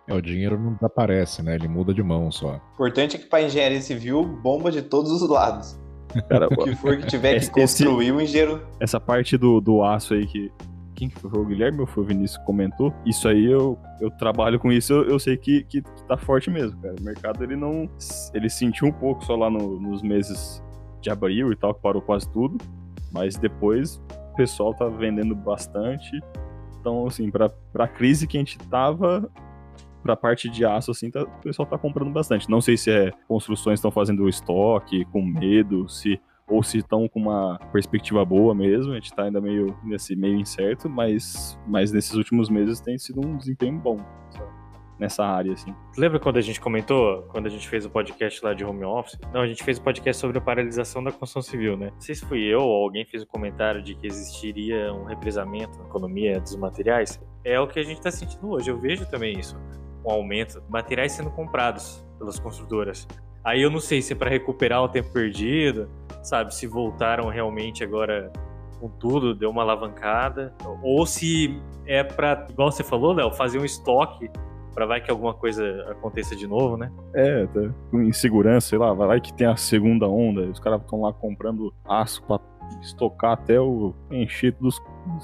[0.07, 1.53] É, o dinheiro não desaparece, né?
[1.53, 2.53] Ele muda de mão só.
[2.53, 5.79] O importante é que para engenharia civil bomba de todos os lados.
[6.27, 8.67] Cara, o que for que tiver esse, que construir o engenheiro.
[8.79, 10.51] Essa parte do, do aço aí que.
[10.95, 11.39] Quem que foi?
[11.39, 12.91] O Guilherme ou foi o Vinícius que comentou?
[13.05, 16.49] Isso aí eu, eu trabalho com isso, eu, eu sei que, que, que tá forte
[16.49, 16.95] mesmo, cara.
[16.99, 17.87] O mercado ele não.
[18.33, 20.61] Ele sentiu um pouco só lá no, nos meses
[21.01, 22.57] de abril e tal, que parou quase tudo.
[23.11, 24.01] Mas depois
[24.33, 26.19] o pessoal tá vendendo bastante.
[26.79, 29.29] Então, assim, pra, pra crise que a gente tava,
[30.01, 32.49] pra parte de aço, assim, tá, o pessoal tá comprando bastante.
[32.49, 37.19] Não sei se é construções estão fazendo estoque, com medo, se ou se estão com
[37.19, 42.15] uma perspectiva boa mesmo, a gente tá ainda meio nesse meio incerto, mas, mas nesses
[42.15, 43.97] últimos meses tem sido um desempenho bom.
[44.31, 44.49] Sabe?
[44.99, 45.73] Nessa área, assim.
[45.97, 49.17] Lembra quando a gente comentou, quando a gente fez o podcast lá de home office?
[49.33, 51.91] Não, a gente fez o podcast sobre a paralisação da construção civil, né?
[51.93, 55.05] Não sei se fui eu ou alguém fez o um comentário de que existiria um
[55.05, 57.19] represamento na economia dos materiais.
[57.43, 58.69] É o que a gente está sentindo hoje.
[58.69, 59.57] Eu vejo também isso,
[60.05, 63.07] um aumento, materiais sendo comprados pelas construtoras.
[63.43, 65.89] Aí eu não sei se é para recuperar o tempo perdido,
[66.21, 66.53] sabe?
[66.53, 68.31] Se voltaram realmente agora
[68.79, 73.65] com tudo, deu uma alavancada, ou se é para, igual você falou, Léo, fazer um
[73.65, 74.29] estoque
[74.73, 76.91] para vai que alguma coisa aconteça de novo, né?
[77.13, 77.61] É, tá
[77.93, 82.23] insegurança, sei lá, vai que tem a segunda onda, os caras estão lá comprando aço
[82.23, 82.41] para
[82.81, 84.79] estocar até o encher dos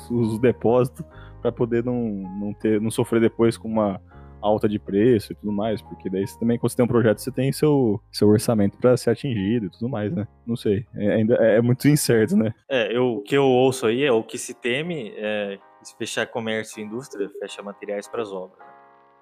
[0.10, 1.06] os depósitos
[1.42, 2.00] para poder não,
[2.40, 4.02] não ter não sofrer depois com uma
[4.42, 7.18] alta de preço e tudo mais, porque daí você também, quando você tem um projeto,
[7.18, 10.28] você tem seu, seu orçamento para ser atingido e tudo mais, né?
[10.46, 10.86] Não sei.
[10.96, 12.54] É, ainda é, é muito incerto, né?
[12.70, 16.28] É, eu, o que eu ouço aí é o que se teme é se fechar
[16.28, 18.75] comércio e indústria, fecha materiais para as obras.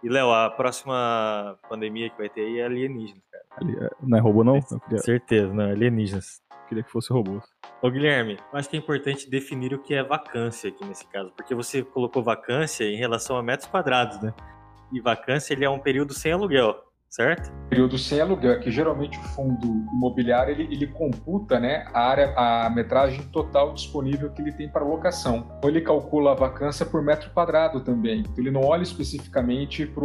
[0.03, 3.43] E, Léo, a próxima pandemia que vai ter aí é alienígena, cara.
[3.55, 4.61] Ali, é, não é robô, não?
[4.61, 4.97] Queria...
[4.99, 6.41] Certeza, não, alienígenas.
[6.67, 7.41] Queria que fosse robô.
[7.81, 11.31] Ô, Guilherme, eu acho que é importante definir o que é vacância aqui nesse caso,
[11.35, 14.33] porque você colocou vacância em relação a metros quadrados, né?
[14.91, 16.75] E vacância, ele é um período sem aluguel
[17.13, 17.51] certo?
[17.69, 22.69] Período sem aluguel, que geralmente o fundo imobiliário ele, ele computa né, a área, a
[22.71, 25.47] metragem total disponível que ele tem para locação.
[25.59, 28.21] Então ele calcula a vacância por metro quadrado também.
[28.21, 30.03] Então ele não olha especificamente para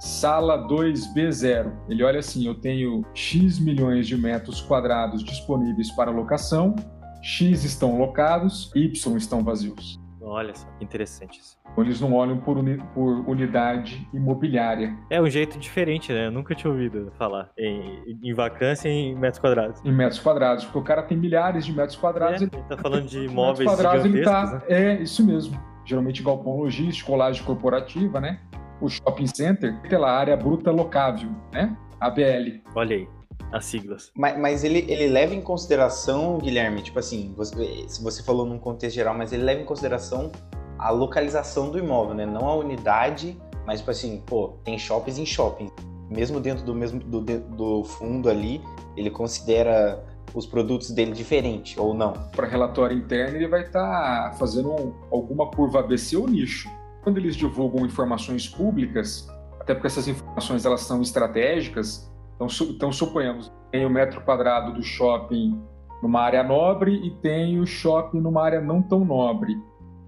[0.00, 1.72] sala 2B0.
[1.88, 6.76] Ele olha assim: eu tenho X milhões de metros quadrados disponíveis para locação,
[7.22, 9.98] X estão locados, Y estão vazios.
[10.28, 11.58] Olha só, que interessante isso.
[11.76, 14.96] Eles não olham por, uni por unidade imobiliária.
[15.10, 16.26] É um jeito diferente, né?
[16.26, 19.84] Eu nunca tinha ouvido falar em, em vacância em metros quadrados.
[19.84, 22.42] Em metros quadrados, porque o cara tem milhares de metros quadrados.
[22.42, 24.62] É, ele tá falando de imóveis quadrados, ele tá, né?
[24.68, 25.58] É, isso mesmo.
[25.84, 28.40] Geralmente galpão logístico, laje corporativa, né?
[28.80, 31.76] O shopping center, pela área bruta locável, né?
[32.00, 32.60] ABL.
[32.74, 33.17] Olha aí
[33.52, 34.10] as siglas.
[34.14, 38.58] Mas, mas, ele, ele leva em consideração, Guilherme, tipo assim, você, se você falou num
[38.58, 40.30] contexto geral, mas ele leva em consideração
[40.78, 42.24] a localização do imóvel, né?
[42.24, 45.72] Não a unidade, mas tipo assim, pô, tem shoppings em shoppings.
[46.08, 48.62] Mesmo dentro do mesmo do, do fundo ali,
[48.96, 50.02] ele considera
[50.34, 52.12] os produtos dele diferente ou não?
[52.34, 56.70] Para relatório interno, ele vai estar tá fazendo um, alguma curva ABC ou nicho.
[57.02, 59.26] Quando eles divulgam informações públicas,
[59.60, 64.72] até porque essas informações elas são estratégicas, então, su então suponhamos, tem o metro quadrado
[64.72, 65.60] do shopping
[66.00, 69.60] numa área nobre e tem o shopping numa área não tão nobre.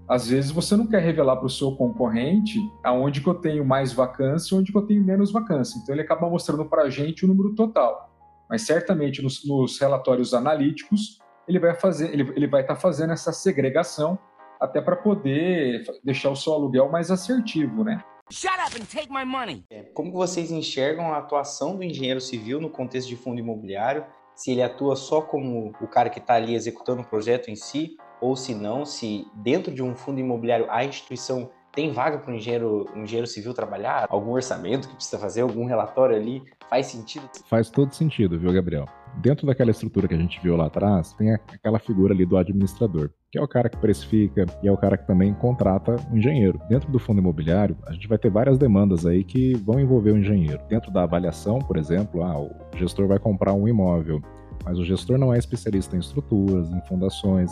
[0.07, 3.91] Às vezes você não quer revelar para o seu concorrente aonde que eu tenho mais
[3.91, 5.77] vacância e onde que eu tenho menos vacância.
[5.77, 8.09] Então ele acaba mostrando para a gente o número total.
[8.49, 13.11] Mas certamente nos, nos relatórios analíticos ele vai fazer, ele, ele vai estar tá fazendo
[13.11, 14.17] essa segregação
[14.59, 18.01] até para poder deixar o seu aluguel mais assertivo, né?
[18.31, 19.65] Shut up and take my money.
[19.69, 24.05] É, como vocês enxergam a atuação do engenheiro civil no contexto de fundo imobiliário?
[24.33, 27.97] Se ele atua só como o cara que está ali executando o projeto em si,
[28.21, 32.35] ou se não, se dentro de um fundo imobiliário a instituição tem vaga para um
[32.35, 34.07] engenheiro, um engenheiro civil trabalhar?
[34.09, 36.43] Algum orçamento que precisa fazer, algum relatório ali?
[36.69, 37.29] Faz sentido?
[37.45, 38.85] Faz todo sentido, viu, Gabriel?
[39.17, 43.09] Dentro daquela estrutura que a gente viu lá atrás, tem aquela figura ali do administrador,
[43.29, 46.17] que é o cara que precifica e é o cara que também contrata o um
[46.17, 46.61] engenheiro.
[46.69, 50.17] Dentro do fundo imobiliário, a gente vai ter várias demandas aí que vão envolver o
[50.17, 50.61] engenheiro.
[50.69, 54.21] Dentro da avaliação, por exemplo, ah, o gestor vai comprar um imóvel,
[54.63, 57.51] mas o gestor não é especialista em estruturas, em fundações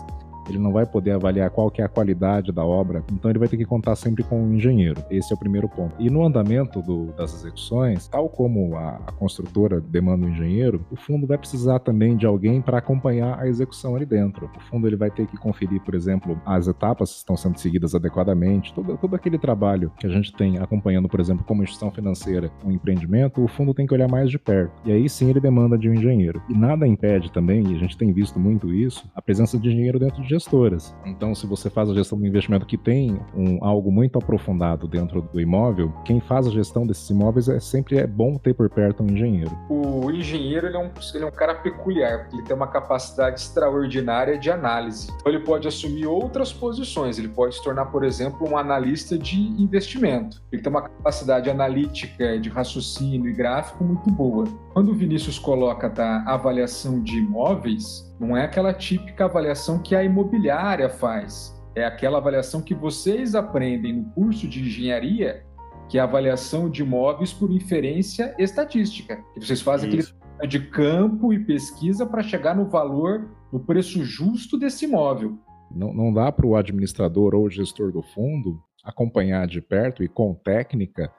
[0.49, 3.47] ele não vai poder avaliar qual que é a qualidade da obra, então ele vai
[3.47, 5.03] ter que contar sempre com um engenheiro.
[5.09, 5.95] Esse é o primeiro ponto.
[5.99, 10.95] E no andamento do, das execuções, tal como a, a, construtora demanda um engenheiro, o
[10.95, 14.49] fundo vai precisar também de alguém para acompanhar a execução ali dentro.
[14.55, 18.73] O fundo ele vai ter que conferir, por exemplo, as etapas estão sendo seguidas adequadamente,
[18.73, 22.71] todo, todo aquele trabalho que a gente tem acompanhando, por exemplo, como instituição financeira, um
[22.71, 24.71] empreendimento, o fundo tem que olhar mais de perto.
[24.85, 26.41] E aí sim ele demanda de um engenheiro.
[26.49, 29.99] E nada impede também, e a gente tem visto muito isso, a presença de engenheiro
[29.99, 30.95] dentro de gestoras.
[31.05, 35.21] Então, se você faz a gestão do investimento que tem um, algo muito aprofundado dentro
[35.21, 39.03] do imóvel, quem faz a gestão desses imóveis é sempre é bom ter por perto
[39.03, 39.51] um engenheiro.
[39.69, 43.41] O engenheiro ele é, um, ele é um cara peculiar, porque ele tem uma capacidade
[43.41, 45.11] extraordinária de análise.
[45.19, 49.37] Então, ele pode assumir outras posições, ele pode se tornar, por exemplo, um analista de
[49.61, 50.41] investimento.
[50.51, 54.45] Ele tem uma capacidade analítica, de raciocínio e gráfico muito boa.
[54.73, 60.03] Quando o Vinícius coloca da avaliação de imóveis, não é aquela típica avaliação que a
[60.03, 61.57] imobiliária faz.
[61.73, 65.45] É aquela avaliação que vocês aprendem no curso de engenharia,
[65.87, 69.23] que é a avaliação de imóveis por inferência estatística.
[69.33, 70.15] Que vocês fazem Isso.
[70.35, 75.37] aquele de campo e pesquisa para chegar no valor, no preço justo desse imóvel.
[75.71, 80.07] Não, não dá para o administrador ou o gestor do fundo acompanhar de perto e
[80.07, 81.11] com técnica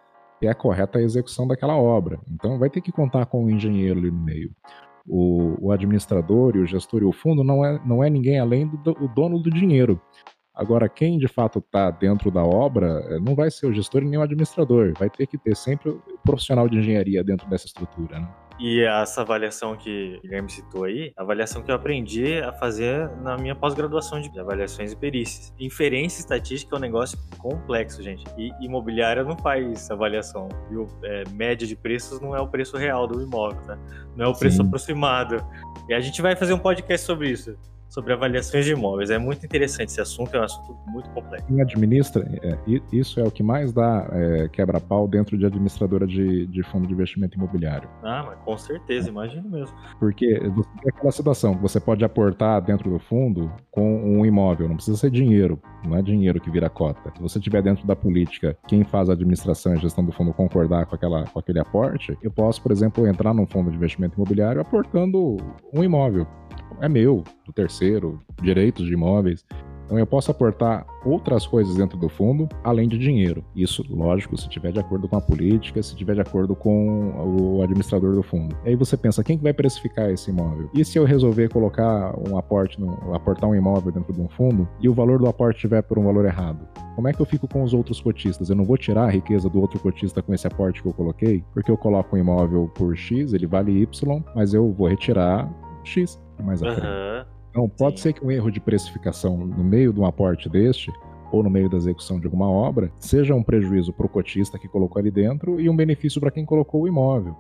[0.43, 2.19] é a correta execução daquela obra.
[2.31, 4.51] Então vai ter que contar com um engenheiro ali no meio
[5.07, 8.67] o, o, administrador e o gestor e o fundo não é, não é ninguém além
[8.67, 10.01] do, do dono do dinheiro.
[10.55, 14.19] Agora, quem de fato está dentro da obra eh, não vai ser o gestor nem
[14.19, 18.21] o administrador, vai ter que ter sempre o profissional de engenharia dentro dessa estrutura.
[18.21, 18.29] Né?
[18.61, 23.39] E essa avaliação que o Guilherme citou aí, avaliação que eu aprendi a fazer na
[23.39, 25.55] minha pós-graduação de avaliações e perícias.
[25.59, 28.23] Inferência estatística é um negócio complexo, gente.
[28.37, 30.49] E imobiliária não faz avaliação.
[30.69, 30.87] Viu?
[31.03, 33.79] É, média de preços não é o preço real do imóvel, tá?
[34.15, 34.67] Não é o preço Sim.
[34.67, 35.43] aproximado.
[35.89, 37.57] E a gente vai fazer um podcast sobre isso
[37.91, 39.11] sobre avaliações de imóveis.
[39.11, 41.47] É muito interessante esse assunto, é um assunto muito complexo.
[41.47, 42.57] Quem administra, é,
[42.93, 46.95] isso é o que mais dá é, quebra-pau dentro de administradora de, de, fundo de
[46.95, 47.89] investimento imobiliário.
[48.03, 49.11] Ah, mas com certeza, é.
[49.11, 49.77] imagino mesmo.
[49.99, 54.69] Porque você tem aquela situação que você pode aportar dentro do fundo com um imóvel,
[54.69, 57.13] não precisa ser dinheiro, não é dinheiro que vira cota.
[57.17, 60.87] Se você estiver dentro da política, quem faz a administração e gestão do fundo concordar
[60.87, 64.61] com, aquela, com aquele aporte, eu posso, por exemplo, entrar num fundo de investimento imobiliário
[64.61, 65.37] aportando
[65.73, 66.27] um imóvel
[66.81, 69.45] é meu, do terceiro, direitos de imóveis.
[69.91, 73.45] Então eu posso aportar outras coisas dentro do fundo, além de dinheiro.
[73.57, 77.61] Isso, lógico, se tiver de acordo com a política, se tiver de acordo com o
[77.61, 78.57] administrador do fundo.
[78.65, 80.71] E aí você pensa, quem que vai precificar esse imóvel?
[80.73, 84.69] E se eu resolver colocar um aporte, no, aportar um imóvel dentro de um fundo
[84.81, 86.69] e o valor do aporte estiver por um valor errado?
[86.95, 88.49] Como é que eu fico com os outros cotistas?
[88.49, 91.43] Eu não vou tirar a riqueza do outro cotista com esse aporte que eu coloquei,
[91.53, 96.21] porque eu coloco um imóvel por X, ele vale Y, mas eu vou retirar X
[96.45, 97.10] mais à frente.
[97.51, 98.05] Então, pode Sim.
[98.05, 100.91] ser que um erro de precificação no meio de um aporte deste,
[101.33, 104.69] ou no meio da execução de alguma obra, seja um prejuízo para o cotista que
[104.69, 107.37] colocou ali dentro e um benefício para quem colocou o imóvel.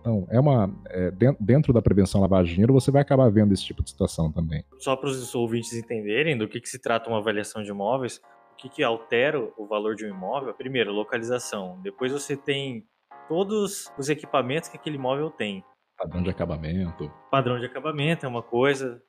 [0.00, 0.72] Então, é uma.
[0.88, 4.32] É, dentro da prevenção lavagem de dinheiro, você vai acabar vendo esse tipo de situação
[4.32, 4.64] também.
[4.78, 8.20] Só para os ouvintes entenderem do que, que se trata uma avaliação de imóveis,
[8.52, 10.54] o que, que altera o valor de um imóvel?
[10.54, 11.78] Primeiro, localização.
[11.82, 12.84] Depois você tem
[13.28, 15.62] todos os equipamentos que aquele imóvel tem.
[15.98, 17.12] Padrão de acabamento.
[17.30, 19.02] Padrão de acabamento é uma coisa.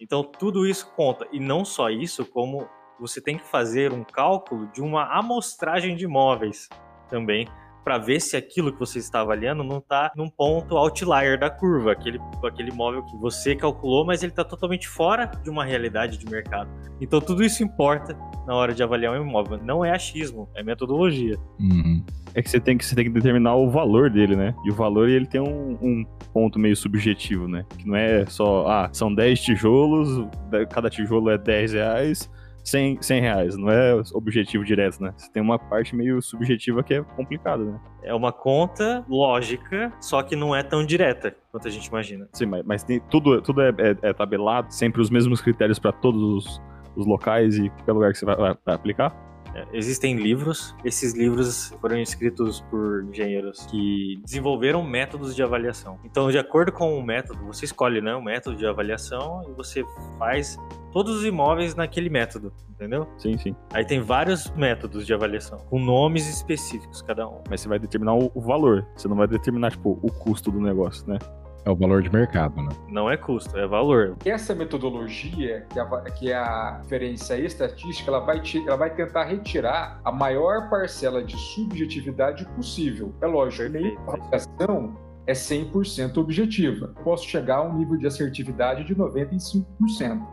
[0.00, 1.26] Então tudo isso conta.
[1.32, 6.04] E não só isso, como você tem que fazer um cálculo de uma amostragem de
[6.04, 6.68] imóveis
[7.08, 7.46] também
[7.86, 11.92] para ver se aquilo que você está avaliando não está num ponto outlier da curva,
[11.92, 16.28] aquele, aquele imóvel que você calculou, mas ele está totalmente fora de uma realidade de
[16.28, 16.68] mercado.
[17.00, 19.58] Então tudo isso importa na hora de avaliar um imóvel.
[19.62, 21.38] Não é achismo, é metodologia.
[21.60, 22.04] Uhum.
[22.36, 24.54] É que você tem que, você tem que determinar o valor dele, né?
[24.62, 27.64] E o valor ele tem um, um ponto meio subjetivo, né?
[27.78, 30.28] Que não é só, ah, são 10 tijolos,
[30.70, 32.30] cada tijolo é 10 reais,
[32.62, 35.14] 100, 100 reais, não é objetivo direto, né?
[35.16, 37.80] Você tem uma parte meio subjetiva que é complicada, né?
[38.02, 42.28] É uma conta lógica, só que não é tão direta quanto a gente imagina.
[42.34, 45.90] Sim, mas, mas tem, tudo, tudo é, é, é tabelado, sempre os mesmos critérios para
[45.90, 46.62] todos os,
[46.94, 49.16] os, locais e qualquer lugar que você vai, vai, vai aplicar?
[49.56, 55.98] É, existem livros, esses livros foram escritos por engenheiros que desenvolveram métodos de avaliação.
[56.04, 59.82] Então, de acordo com o método, você escolhe né, o método de avaliação e você
[60.18, 60.58] faz
[60.92, 63.08] todos os imóveis naquele método, entendeu?
[63.16, 63.56] Sim, sim.
[63.72, 67.42] Aí tem vários métodos de avaliação, com nomes específicos cada um.
[67.48, 70.60] Mas você vai determinar o, o valor, você não vai determinar, tipo, o custo do
[70.60, 71.18] negócio, né?
[71.66, 72.68] É o valor de mercado, né?
[72.88, 74.16] Não é custo, é valor.
[74.24, 78.94] Essa metodologia, que é a, que é a referência estatística, ela vai, te, ela vai
[78.94, 83.12] tentar retirar a maior parcela de subjetividade possível.
[83.20, 84.96] É lógico, nem avaliação
[85.26, 86.94] é 100% objetiva.
[87.02, 89.64] Posso chegar a um nível de assertividade de 95%.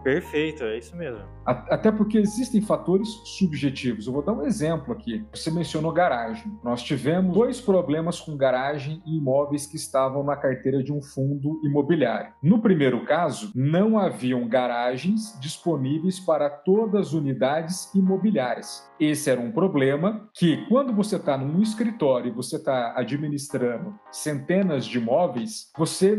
[0.03, 1.21] Perfeito, é isso mesmo.
[1.45, 4.07] Até porque existem fatores subjetivos.
[4.07, 5.25] Eu vou dar um exemplo aqui.
[5.33, 6.51] Você mencionou garagem.
[6.63, 11.59] Nós tivemos dois problemas com garagem e imóveis que estavam na carteira de um fundo
[11.63, 12.33] imobiliário.
[12.41, 18.89] No primeiro caso, não haviam garagens disponíveis para todas as unidades imobiliárias.
[18.99, 24.82] Esse era um problema que, quando você está num escritório e você está administrando centenas
[24.85, 26.17] de imóveis, você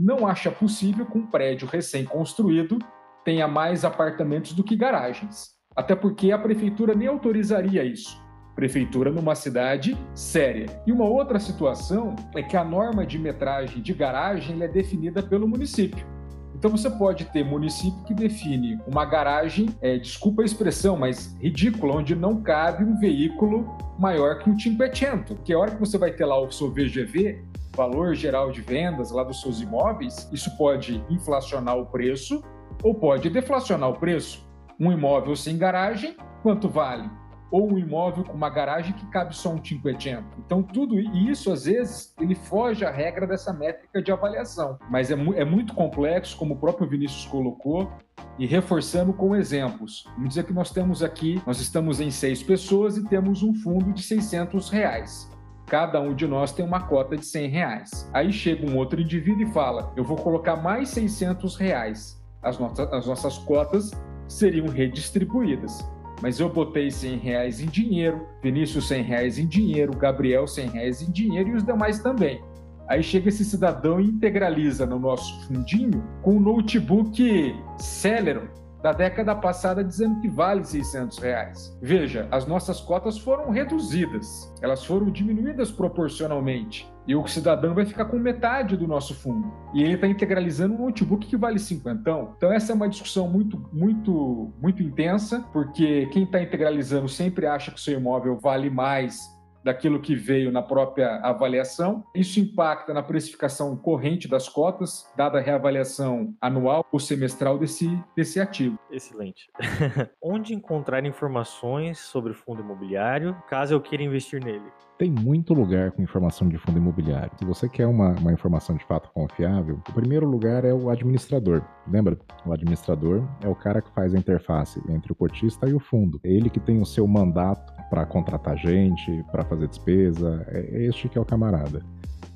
[0.00, 2.78] não acha possível que um prédio recém-construído
[3.24, 5.54] tenha mais apartamentos do que garagens.
[5.74, 8.22] Até porque a prefeitura nem autorizaria isso.
[8.54, 10.66] Prefeitura numa cidade séria.
[10.86, 15.48] E uma outra situação é que a norma de metragem de garagem é definida pelo
[15.48, 16.06] município.
[16.54, 21.96] Então você pode ter município que define uma garagem, é, desculpa a expressão, mas ridícula,
[21.96, 26.12] onde não cabe um veículo maior que um 500, que a hora que você vai
[26.12, 27.44] ter lá o seu VGV,
[27.74, 32.42] valor geral de vendas lá dos seus imóveis, isso pode inflacionar o preço
[32.82, 34.48] ou pode deflacionar o preço.
[34.78, 37.08] Um imóvel sem garagem, quanto vale?
[37.54, 40.24] ou um imóvel com uma garagem que cabe só um 500.
[40.44, 44.76] Então, tudo isso, às vezes, ele foge à regra dessa métrica de avaliação.
[44.90, 47.92] Mas é, mu é muito complexo, como o próprio Vinícius colocou,
[48.40, 50.02] e reforçando com exemplos.
[50.16, 53.92] Vamos dizer que nós temos aqui, nós estamos em seis pessoas e temos um fundo
[53.92, 55.30] de 600 reais.
[55.66, 58.10] Cada um de nós tem uma cota de 100 reais.
[58.12, 62.22] Aí chega um outro indivíduo e fala: Eu vou colocar mais 600 reais.
[62.42, 63.90] As, nossas, as nossas cotas
[64.28, 65.84] seriam redistribuídas
[66.22, 71.02] mas eu botei 100 reais em dinheiro, Vinícius 100 reais em dinheiro, Gabriel 100 reais
[71.02, 72.40] em dinheiro e os demais também.
[72.88, 78.48] Aí chega esse cidadão e integraliza no nosso fundinho com um notebook Celeron
[78.84, 81.74] da década passada dizendo que vale 600 reais.
[81.80, 86.86] Veja, as nossas cotas foram reduzidas, elas foram diminuídas proporcionalmente.
[87.08, 89.50] E o cidadão vai ficar com metade do nosso fundo.
[89.72, 92.10] E ele está integralizando um notebook que vale 50.
[92.36, 97.70] Então, essa é uma discussão muito, muito, muito intensa, porque quem está integralizando sempre acha
[97.70, 99.33] que o seu imóvel vale mais
[99.64, 102.04] daquilo que veio na própria avaliação.
[102.14, 108.38] Isso impacta na precificação corrente das cotas, dada a reavaliação anual ou semestral desse, desse
[108.38, 108.78] ativo.
[108.90, 109.50] Excelente.
[110.22, 114.70] Onde encontrar informações sobre o fundo imobiliário, caso eu queira investir nele?
[114.96, 117.32] Tem muito lugar com informação de fundo imobiliário.
[117.36, 121.62] Se você quer uma, uma informação de fato confiável, o primeiro lugar é o administrador.
[121.88, 122.16] Lembra?
[122.46, 126.20] O administrador é o cara que faz a interface entre o cotista e o fundo.
[126.22, 130.86] É ele que tem o seu mandato para contratar gente, para fazer despesa, é, é
[130.86, 131.80] este que é o camarada.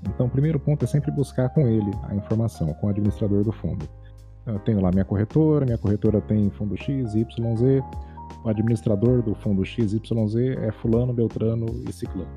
[0.09, 3.51] Então, o primeiro ponto é sempre buscar com ele a informação, com o administrador do
[3.51, 3.85] fundo.
[4.47, 7.83] Eu tenho lá minha corretora, minha corretora tem fundo X, Y, Z,
[8.45, 12.31] o administrador do fundo X, Y, Z é fulano, beltrano e ciclano.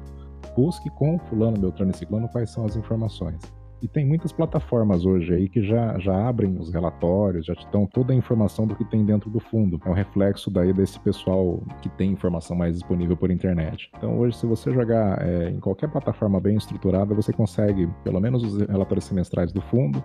[0.55, 3.39] Busque com fulano, beltrano e ciclano quais são as informações.
[3.81, 7.87] E tem muitas plataformas hoje aí que já, já abrem os relatórios, já te dão
[7.87, 9.81] toda a informação do que tem dentro do fundo.
[9.83, 13.89] É um reflexo daí desse pessoal que tem informação mais disponível por internet.
[13.97, 18.43] Então hoje, se você jogar é, em qualquer plataforma bem estruturada, você consegue pelo menos
[18.43, 20.03] os relatórios semestrais do fundo,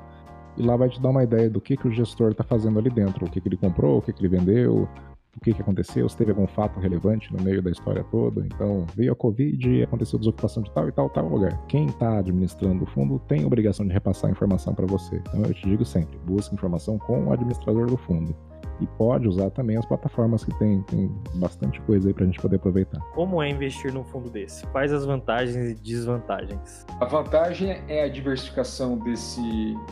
[0.56, 2.88] e lá vai te dar uma ideia do que, que o gestor está fazendo ali
[2.88, 4.88] dentro, o que, que ele comprou, o que, que ele vendeu,
[5.36, 8.44] o que, que aconteceu, se teve algum fato relevante no meio da história toda.
[8.46, 11.56] Então, veio a Covid e aconteceu desocupação de tal e tal, tal lugar.
[11.66, 15.16] Quem está administrando o fundo tem a obrigação de repassar a informação para você.
[15.16, 18.34] Então, eu te digo sempre, busque informação com o administrador do fundo
[18.80, 22.40] e pode usar também as plataformas que tem, tem bastante coisa aí para a gente
[22.40, 23.00] poder aproveitar.
[23.14, 24.66] Como é investir num fundo desse?
[24.68, 26.86] Quais as vantagens e desvantagens?
[27.00, 29.40] A vantagem é a diversificação desse,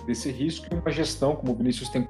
[0.07, 2.09] desse risco e uma gestão, como o Vinícius tem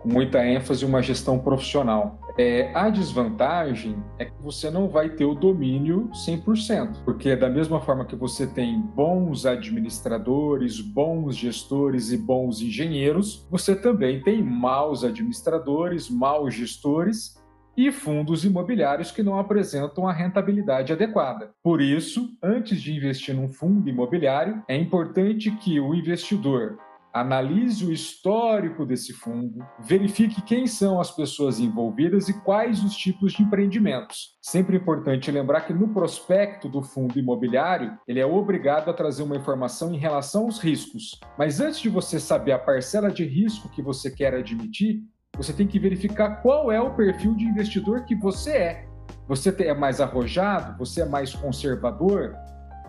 [0.00, 2.18] com muita ênfase uma gestão profissional.
[2.38, 7.80] É, a desvantagem é que você não vai ter o domínio 100%, porque da mesma
[7.80, 15.02] forma que você tem bons administradores, bons gestores e bons engenheiros, você também tem maus
[15.02, 17.36] administradores, maus gestores
[17.76, 21.52] e fundos imobiliários que não apresentam a rentabilidade adequada.
[21.62, 26.76] Por isso, antes de investir num fundo imobiliário, é importante que o investidor
[27.12, 33.32] analise o histórico desse fundo, verifique quem são as pessoas envolvidas e quais os tipos
[33.32, 34.36] de empreendimentos.
[34.42, 39.36] Sempre importante lembrar que no prospecto do fundo imobiliário, ele é obrigado a trazer uma
[39.36, 41.18] informação em relação aos riscos.
[41.38, 45.02] Mas antes de você saber a parcela de risco que você quer admitir,
[45.36, 48.88] você tem que verificar qual é o perfil de investidor que você é.
[49.26, 50.76] Você é mais arrojado?
[50.78, 52.34] Você é mais conservador?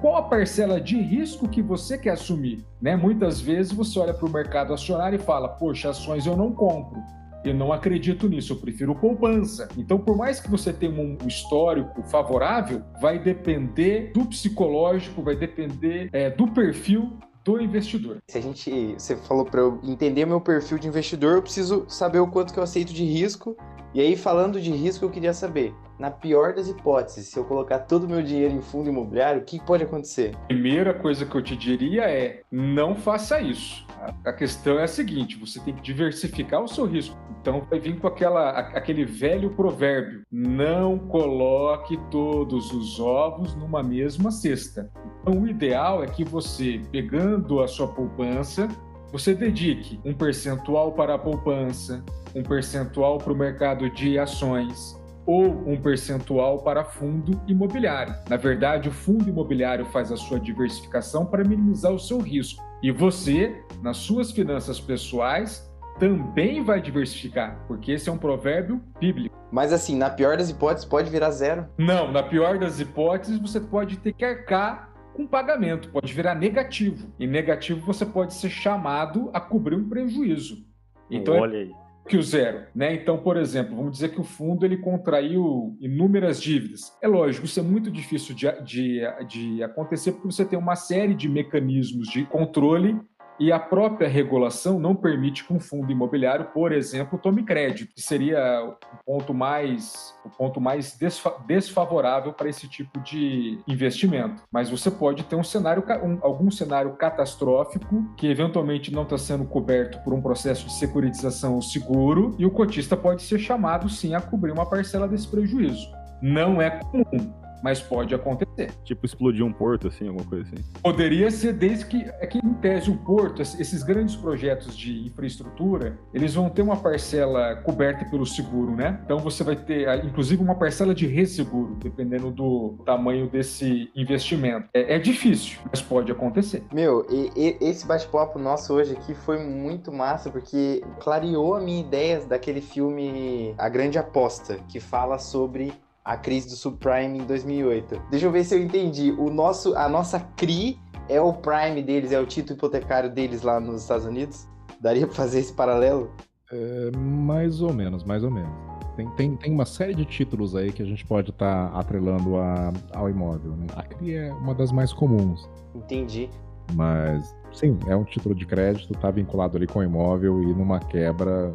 [0.02, 2.66] Qual a parcela de risco que você quer assumir?
[2.82, 2.95] Né?
[2.95, 7.02] Muitas vezes você olha para o mercado acionário e fala: Poxa, ações eu não compro.
[7.43, 9.68] Eu não acredito nisso, eu prefiro poupança.
[9.78, 16.10] Então, por mais que você tenha um histórico favorável, vai depender do psicológico, vai depender
[16.12, 18.18] é, do perfil do investidor.
[18.30, 22.20] Se a gente, você falou para eu entender meu perfil de investidor, eu preciso saber
[22.20, 23.56] o quanto que eu aceito de risco.
[23.93, 27.80] E aí, falando de risco, eu queria saber, na pior das hipóteses, se eu colocar
[27.80, 30.34] todo o meu dinheiro em fundo imobiliário, o que pode acontecer?
[30.47, 33.86] Primeira coisa que eu te diria é: não faça isso.
[34.24, 37.18] A questão é a seguinte: você tem que diversificar o seu risco.
[37.41, 44.32] Então vai vir com aquela, aquele velho provérbio: não coloque todos os ovos numa mesma
[44.32, 44.89] cesta.
[45.22, 48.70] Então o ideal é que você, pegando a sua poupança,
[49.12, 52.04] você dedique um percentual para a poupança,
[52.36, 54.99] um percentual para o mercado de ações,
[55.30, 58.15] ou um percentual para fundo imobiliário.
[58.27, 62.63] Na verdade, o fundo imobiliário faz a sua diversificação para minimizar o seu risco.
[62.82, 69.38] E você, nas suas finanças pessoais, também vai diversificar, porque esse é um provérbio bíblico.
[69.51, 71.67] Mas assim, na pior das hipóteses, pode virar zero?
[71.77, 77.07] Não, na pior das hipóteses, você pode ter que arcar com pagamento, pode virar negativo.
[77.19, 80.65] E negativo você pode ser chamado a cobrir um prejuízo.
[81.07, 81.71] Então, Olha aí.
[82.10, 82.95] Que o zero, né?
[82.95, 86.91] Então, por exemplo, vamos dizer que o fundo ele contraiu inúmeras dívidas.
[87.03, 91.14] É lógico, isso é muito difícil de, de, de acontecer porque você tem uma série
[91.14, 92.99] de mecanismos de controle
[93.40, 98.02] e a própria regulação não permite que um fundo imobiliário, por exemplo, tome crédito, que
[98.02, 104.44] seria o ponto mais, o ponto mais desfa desfavorável para esse tipo de investimento.
[104.52, 109.46] Mas você pode ter um cenário, um, algum cenário catastrófico que eventualmente não está sendo
[109.46, 114.22] coberto por um processo de securitização seguro e o cotista pode ser chamado sim a
[114.22, 115.90] cobrir uma parcela desse prejuízo.
[116.22, 117.34] Não é comum,
[117.64, 118.72] mas pode acontecer.
[118.84, 120.64] Tipo explodir um porto, assim, alguma coisa assim.
[120.82, 125.97] Poderia ser desde que, é que em tese, o porto, esses grandes projetos de infraestrutura,
[126.14, 128.99] eles vão ter uma parcela coberta pelo seguro, né?
[129.03, 134.68] Então você vai ter, ah, inclusive, uma parcela de resseguro, dependendo do tamanho desse investimento.
[134.74, 136.64] É, é difícil, mas pode acontecer.
[136.74, 141.82] Meu, e, e, esse bate-papo nosso hoje aqui foi muito massa, porque clareou a minha
[141.82, 145.74] ideia daquele filme A Grande Aposta, que fala sobre
[146.10, 148.01] a crise do subprime em 2008.
[148.10, 149.12] Deixa eu ver se eu entendi.
[149.12, 153.60] O nosso, a nossa CRI é o prime deles, é o título hipotecário deles lá
[153.60, 154.47] nos Estados Unidos?
[154.82, 156.10] Daria para fazer esse paralelo?
[156.51, 158.49] É, mais ou menos, mais ou menos.
[158.95, 162.38] Tem, tem, tem uma série de títulos aí que a gente pode estar tá atrelando
[162.38, 163.51] a, ao imóvel.
[163.51, 163.68] Né?
[163.76, 165.47] A CRI é uma das mais comuns.
[165.76, 166.28] Entendi.
[166.74, 170.80] Mas, sim, é um título de crédito, está vinculado ali com o imóvel e numa
[170.80, 171.53] quebra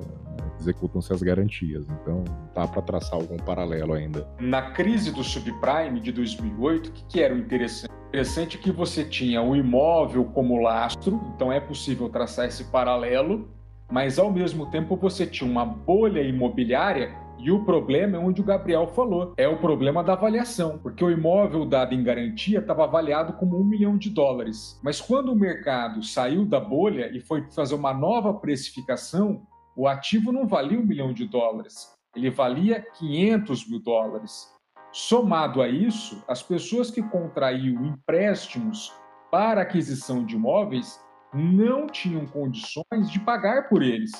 [0.64, 1.86] executam-se as garantias.
[2.00, 4.26] Então, dá para traçar algum paralelo ainda.
[4.40, 7.92] Na crise do subprime de 2008, o que, que era o interessante?
[8.08, 13.48] Interessante que você tinha o imóvel como lastro, então é possível traçar esse paralelo,
[13.90, 18.44] mas ao mesmo tempo você tinha uma bolha imobiliária e o problema é onde o
[18.44, 23.32] Gabriel falou, é o problema da avaliação, porque o imóvel dado em garantia estava avaliado
[23.34, 24.78] como um milhão de dólares.
[24.82, 29.42] Mas quando o mercado saiu da bolha e foi fazer uma nova precificação,
[29.76, 34.52] o ativo não valia um milhão de dólares, ele valia 500 mil dólares.
[34.92, 38.92] Somado a isso, as pessoas que contraíam empréstimos
[39.30, 41.00] para aquisição de imóveis
[41.32, 44.12] não tinham condições de pagar por eles.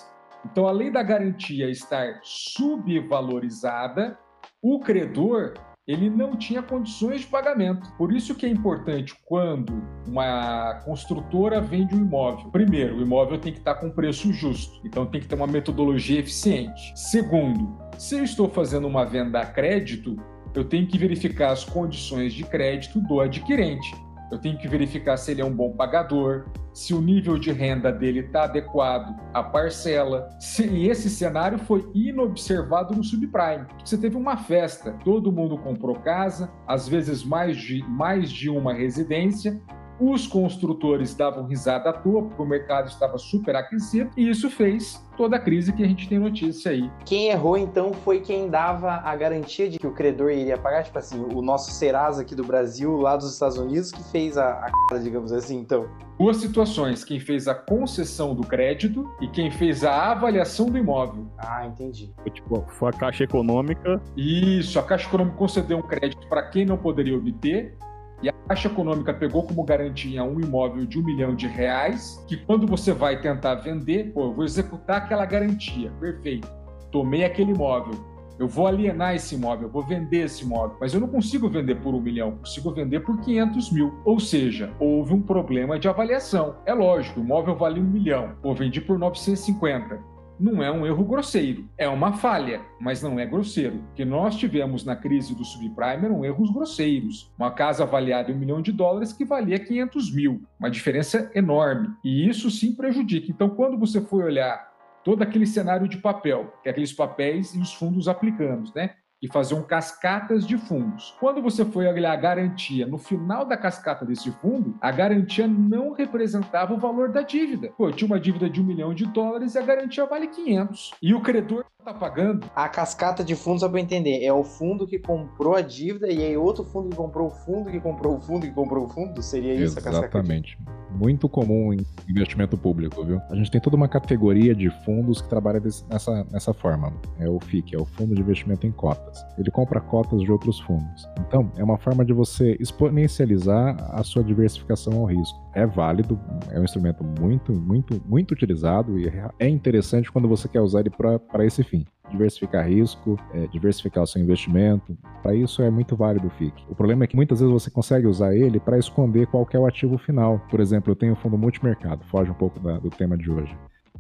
[0.45, 4.19] Então, além da garantia estar subvalorizada,
[4.61, 5.55] o credor
[5.87, 7.91] ele não tinha condições de pagamento.
[7.99, 9.73] Por isso que é importante quando
[10.09, 12.51] uma construtora vende um imóvel.
[12.51, 16.21] Primeiro, o imóvel tem que estar com preço justo, então tem que ter uma metodologia
[16.21, 16.93] eficiente.
[16.97, 20.17] Segundo, se eu estou fazendo uma venda a crédito,
[20.55, 23.93] eu tenho que verificar as condições de crédito do adquirente.
[24.35, 27.93] Eu tenho que verificar se ele é um bom pagador, se o nível de renda
[27.93, 30.29] dele está adequado à parcela.
[30.41, 33.65] Se, e esse cenário foi inobservado no subprime.
[33.85, 38.75] Você teve uma festa, todo mundo comprou casa, às vezes mais de, mais de uma
[38.75, 39.63] residência,
[39.99, 45.05] os construtores davam risada à toa, porque o mercado estava super aquecido, e isso fez
[45.17, 46.91] toda a crise que a gente tem notícia aí.
[47.05, 50.83] Quem errou, então, foi quem dava a garantia de que o credor iria pagar?
[50.83, 54.67] Tipo assim, o nosso Serasa aqui do Brasil, lá dos Estados Unidos, que fez a,
[54.91, 55.89] a digamos assim, então.
[56.19, 61.27] Duas situações, quem fez a concessão do crédito e quem fez a avaliação do imóvel.
[61.39, 62.13] Ah, entendi.
[62.23, 64.01] Foi, tipo, foi a Caixa Econômica.
[64.17, 67.77] Isso, a Caixa Econômica concedeu um crédito para quem não poderia obter
[68.25, 72.39] e a Caixa Econômica pegou como garantia um imóvel de um milhão de reais, que
[72.39, 76.49] quando você vai tentar vender, pô, eu vou executar aquela garantia, perfeito.
[76.91, 77.93] Tomei aquele imóvel,
[78.39, 81.75] eu vou alienar esse imóvel, eu vou vender esse imóvel, mas eu não consigo vender
[81.83, 83.93] por um milhão, consigo vender por 500 mil.
[84.07, 86.57] Ou seja, houve um problema de avaliação.
[86.65, 91.05] É lógico, o imóvel vale um milhão, ou vendi por 950 não é um erro
[91.05, 93.77] grosseiro, é uma falha, mas não é grosseiro.
[93.77, 97.33] O que nós tivemos na crise do subprime eram erros grosseiros.
[97.39, 101.89] Uma casa avaliada em um milhão de dólares que valia 500 mil, uma diferença enorme.
[102.05, 103.31] E isso sim prejudica.
[103.31, 104.73] Então, quando você for olhar
[105.05, 108.95] todo aquele cenário de papel, que é aqueles papéis e os fundos aplicando, né?
[109.25, 111.17] E faziam cascatas de fundos.
[111.19, 115.95] Quando você foi olhar a garantia no final da cascata desse fundo, a garantia não
[115.95, 117.73] representava o valor da dívida.
[117.75, 120.93] Pô, tinha uma dívida de um milhão de dólares e a garantia vale 500.
[121.01, 122.47] E o credor tá pagando.
[122.55, 126.25] A cascata de fundos, só para entender, é o fundo que comprou a dívida e
[126.25, 129.23] aí outro fundo que comprou o fundo que comprou o fundo que comprou o fundo?
[129.23, 129.89] Seria isso Exatamente.
[129.89, 130.19] a cascata?
[130.19, 130.59] Exatamente.
[130.91, 133.21] Muito comum em investimento público, viu?
[133.29, 135.61] A gente tem toda uma categoria de fundos que trabalha
[135.91, 136.93] nessa, nessa forma.
[137.19, 139.27] É o FIC, é o Fundo de Investimento em Cotas cotas.
[139.39, 141.09] Ele compra cotas de outros fundos.
[141.19, 145.39] Então, é uma forma de você exponencializar a sua diversificação ao risco.
[145.55, 146.19] É válido,
[146.51, 150.91] é um instrumento muito, muito, muito utilizado e é interessante quando você quer usar ele
[150.91, 151.74] para esse fim
[152.11, 154.97] diversificar risco, é, diversificar o seu investimento.
[155.23, 156.65] Para isso é muito válido o FIC.
[156.69, 159.67] O problema é que muitas vezes você consegue usar ele para esconder qual é o
[159.67, 160.41] ativo final.
[160.51, 163.57] Por exemplo, eu tenho o fundo multimercado, foge um pouco da, do tema de hoje.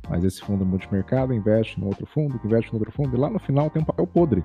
[0.09, 3.39] Mas esse fundo multimercado investe no outro fundo, investe no outro fundo, e lá no
[3.39, 4.45] final tem um papel podre.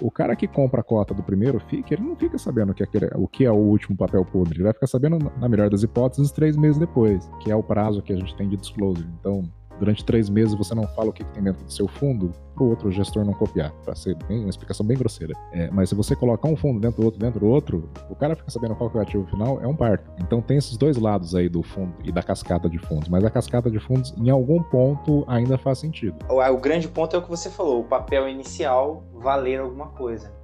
[0.00, 2.84] O cara que compra a cota do primeiro FIC, ele não fica sabendo o que,
[2.84, 4.56] é, o que é o último papel podre.
[4.56, 8.02] Ele vai ficar sabendo, na melhor das hipóteses, três meses depois, que é o prazo
[8.02, 9.08] que a gente tem de disclosure.
[9.18, 9.42] Então,
[9.78, 12.70] durante três meses você não fala o que, tem dentro do seu fundo para o
[12.70, 15.32] outro gestor não copiar, para ser bem, uma explicação bem grosseira.
[15.52, 18.34] É, mas se você colocar um fundo dentro do outro, dentro do outro, o cara
[18.34, 20.10] fica sabendo qual é o ativo final, é um parto.
[20.20, 23.30] Então tem esses dois lados aí do fundo e da cascata de fundos, mas a
[23.30, 26.16] cascata de fundos em algum ponto ainda faz sentido.
[26.28, 30.36] O, o grande ponto é o que você falou, o papel inicial valer alguma coisa.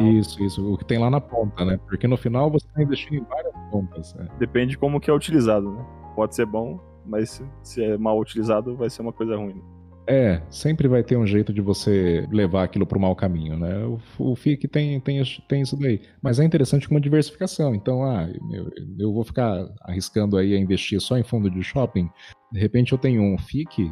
[0.00, 0.72] Isso, isso.
[0.72, 1.78] O que tem lá na ponta, né?
[1.86, 4.14] Porque no final você está investindo em várias pontas.
[4.18, 4.26] É.
[4.38, 5.84] Depende de como que é utilizado, né?
[6.14, 9.62] Pode ser bom, mas se é mal utilizado, vai ser uma coisa ruim.
[10.08, 13.84] É, sempre vai ter um jeito de você levar aquilo para o mau caminho, né?
[13.84, 16.00] O, o FIC tem, tem, tem isso daí.
[16.22, 17.74] Mas é interessante como diversificação.
[17.74, 22.08] Então, ah, eu, eu vou ficar arriscando aí a investir só em fundo de shopping.
[22.52, 23.90] De repente eu tenho um FIC,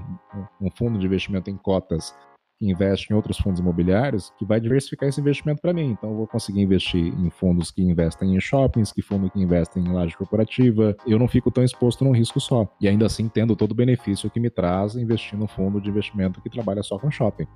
[0.60, 2.14] um fundo de investimento em cotas
[2.58, 5.90] que investe em outros fundos imobiliários, que vai diversificar esse investimento para mim.
[5.90, 9.84] Então, eu vou conseguir investir em fundos que investem em shoppings, que fundo que investem
[9.84, 10.96] em laje corporativa.
[11.06, 12.68] Eu não fico tão exposto num risco só.
[12.80, 16.40] E ainda assim, tendo todo o benefício que me traz investir num fundo de investimento
[16.40, 17.46] que trabalha só com shopping.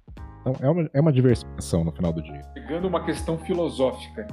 [0.41, 2.43] Então, é uma, é uma diversificação no final do dia.
[2.55, 4.27] Pegando uma questão filosófica,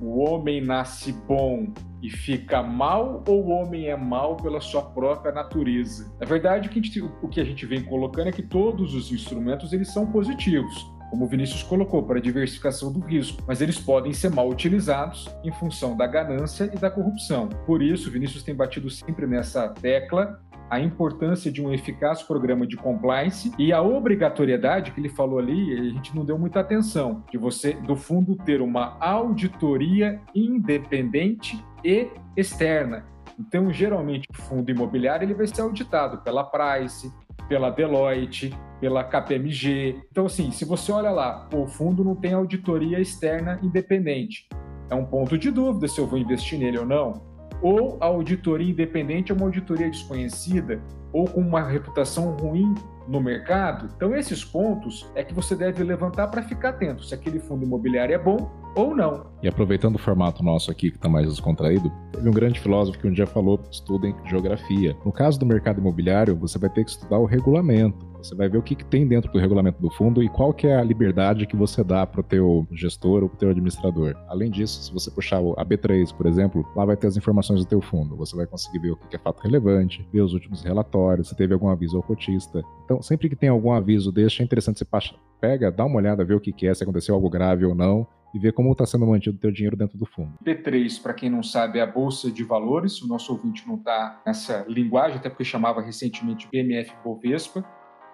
[0.00, 1.72] o homem nasce bom
[2.02, 6.12] e fica mal ou o homem é mal pela sua própria natureza?
[6.18, 9.12] Na verdade, o que, gente, o que a gente vem colocando é que todos os
[9.12, 13.78] instrumentos eles são positivos como o Vinícius colocou, para a diversificação do risco, mas eles
[13.78, 17.48] podem ser mal utilizados em função da ganância e da corrupção.
[17.66, 20.40] Por isso, Vinícius tem batido sempre nessa tecla
[20.70, 25.76] a importância de um eficaz programa de compliance e a obrigatoriedade que ele falou ali,
[25.76, 32.08] a gente não deu muita atenção, de você do fundo ter uma auditoria independente e
[32.36, 33.04] externa.
[33.36, 37.12] Então, geralmente, o fundo imobiliário ele vai ser auditado pela Price,
[37.48, 40.00] pela Deloitte, pela KPMG.
[40.10, 44.48] Então, assim, se você olha lá, o fundo não tem auditoria externa independente.
[44.88, 47.29] É um ponto de dúvida se eu vou investir nele ou não
[47.62, 50.80] ou a auditoria independente é uma auditoria desconhecida
[51.12, 52.74] ou com uma reputação ruim
[53.08, 53.88] no mercado.
[53.96, 58.14] Então, esses pontos é que você deve levantar para ficar atento se aquele fundo imobiliário
[58.14, 59.26] é bom ou não.
[59.42, 63.08] E aproveitando o formato nosso aqui, que está mais descontraído, teve um grande filósofo que
[63.08, 64.96] um dia falou: estudem geografia.
[65.04, 68.09] No caso do mercado imobiliário, você vai ter que estudar o regulamento.
[68.22, 70.66] Você vai ver o que, que tem dentro do regulamento do fundo e qual que
[70.66, 74.14] é a liberdade que você dá para o teu gestor ou para o teu administrador.
[74.28, 77.66] Além disso, se você puxar a B3, por exemplo, lá vai ter as informações do
[77.66, 78.16] teu fundo.
[78.16, 81.54] Você vai conseguir ver o que é fato relevante, ver os últimos relatórios, se teve
[81.54, 82.62] algum aviso ao cotista.
[82.84, 86.34] Então, sempre que tem algum aviso desse, é interessante você pega, dá uma olhada, ver
[86.34, 89.06] o que, que é, se aconteceu algo grave ou não, e ver como está sendo
[89.06, 90.32] mantido o teu dinheiro dentro do fundo.
[90.44, 93.02] P3, para quem não sabe, é a Bolsa de Valores.
[93.02, 97.64] O nosso ouvinte não está nessa linguagem, até porque chamava recentemente BMF Bovespa.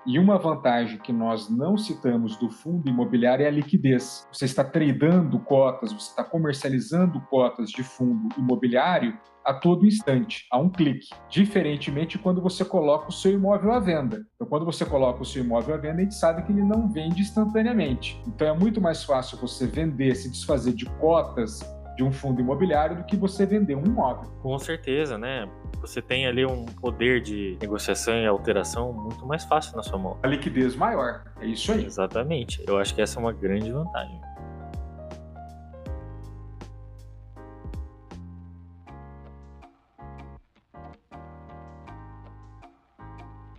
[0.07, 4.25] E uma vantagem que nós não citamos do fundo imobiliário é a liquidez.
[4.33, 10.59] Você está tradando cotas, você está comercializando cotas de fundo imobiliário a todo instante, a
[10.59, 11.09] um clique.
[11.29, 14.25] Diferentemente quando você coloca o seu imóvel à venda.
[14.37, 16.89] Então, quando você coloca o seu imóvel à venda, a gente sabe que ele não
[16.89, 18.21] vende instantaneamente.
[18.29, 21.61] Então, é muito mais fácil você vender, se desfazer de cotas
[21.97, 24.31] de um fundo imobiliário do que você vender um imóvel.
[24.43, 25.49] Com certeza, né?
[25.81, 30.19] Você tem ali um poder de negociação e alteração muito mais fácil na sua mão.
[30.23, 31.85] A liquidez maior, é isso aí.
[31.85, 32.63] Exatamente.
[32.67, 34.21] Eu acho que essa é uma grande vantagem.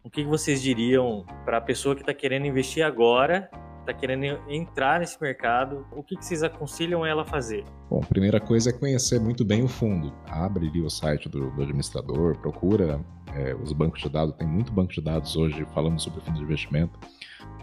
[0.04, 3.50] O que vocês diriam para a pessoa que está querendo investir agora
[3.88, 7.64] está querendo entrar nesse mercado, o que, que vocês aconselham ela a fazer?
[7.90, 10.14] Bom, primeira coisa é conhecer muito bem o fundo.
[10.28, 13.00] Abre ali o site do, do administrador, procura
[13.34, 14.36] é, os bancos de dados.
[14.36, 17.00] Tem muito banco de dados hoje falando sobre fundo de investimento,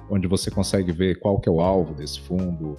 [0.09, 2.77] onde você consegue ver qual que é o alvo desse fundo,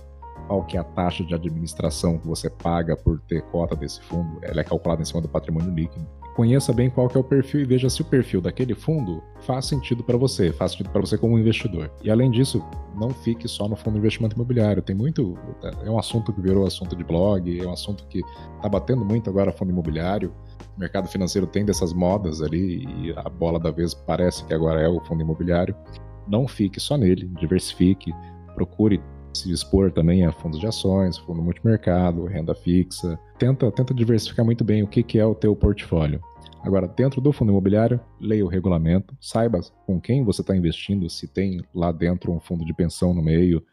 [0.48, 4.40] qual que é a taxa de administração que você paga por ter cota desse fundo.
[4.42, 7.62] Ela é calculada em cima do patrimônio líquido conheça bem qual que é o perfil
[7.62, 11.18] e veja se o perfil daquele fundo faz sentido para você, faz sentido para você
[11.18, 11.90] como investidor.
[12.04, 12.62] E além disso,
[12.94, 14.84] não fique só no fundo de investimento imobiliário.
[14.84, 15.38] Tem muito,
[15.82, 18.20] é um assunto que virou assunto de blog, é um assunto que
[18.58, 20.34] está batendo muito agora fundo imobiliário.
[20.76, 24.82] O mercado financeiro tem dessas modas ali e a bola da vez parece que agora
[24.82, 25.74] é o fundo imobiliário.
[26.28, 28.12] Não fique só nele, diversifique,
[28.56, 29.02] procure
[29.36, 33.20] se expor também a fundos de ações, fundo multimercado, renda fixa.
[33.38, 36.22] Tenta, tenta diversificar muito bem o que, que é o teu portfólio.
[36.64, 41.28] Agora, dentro do fundo imobiliário, leia o regulamento, saiba com quem você está investindo, se
[41.28, 43.64] tem lá dentro um fundo de pensão no meio,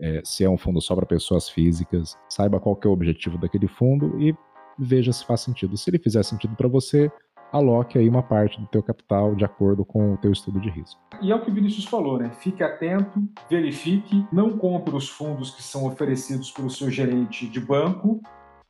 [0.00, 3.68] é, se é um fundo só para pessoas físicas, saiba qual é o objetivo daquele
[3.68, 4.34] fundo e
[4.76, 5.76] veja se faz sentido.
[5.76, 7.10] Se ele fizer sentido para você,
[7.52, 10.98] aloque aí uma parte do teu capital de acordo com o teu estudo de risco.
[11.20, 12.30] E é o que o Vinícius falou, né?
[12.40, 18.20] Fique atento, verifique, não compre os fundos que são oferecidos pelo seu gerente de banco.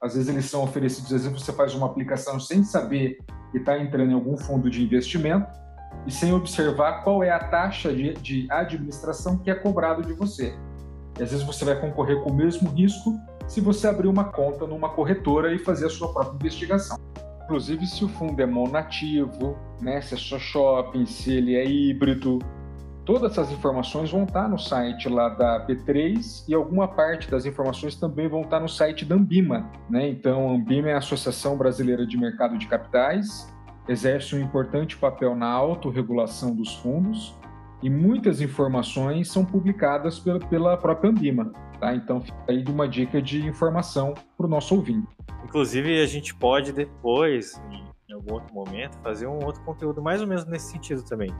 [0.01, 3.19] Às vezes eles são oferecidos, vezes você faz uma aplicação sem saber
[3.53, 5.47] que está entrando em algum fundo de investimento
[6.05, 10.59] e sem observar qual é a taxa de, de administração que é cobrado de você.
[11.21, 13.17] E às vezes você vai concorrer com o mesmo risco
[13.47, 16.99] se você abrir uma conta numa corretora e fazer a sua própria investigação
[17.45, 22.39] inclusive se o fundo é monativo, né, se é só shopping, se ele é híbrido.
[23.05, 27.97] Todas essas informações vão estar no site lá da B3 e alguma parte das informações
[27.97, 29.69] também vão estar no site da Ambima.
[29.91, 30.09] Né?
[30.09, 33.53] Então, a Ambima é a Associação Brasileira de Mercado de Capitais,
[33.89, 37.37] exerce um importante papel na autorregulação dos fundos
[37.83, 41.53] e muitas informações são publicadas pela, própria Ambima.
[41.81, 41.93] Tá?
[41.97, 45.09] Então, fica aí uma dica de informação para o nosso ouvinte.
[45.53, 47.61] Inclusive, a gente pode depois,
[48.09, 51.31] em algum outro momento, fazer um outro conteúdo mais ou menos nesse sentido também.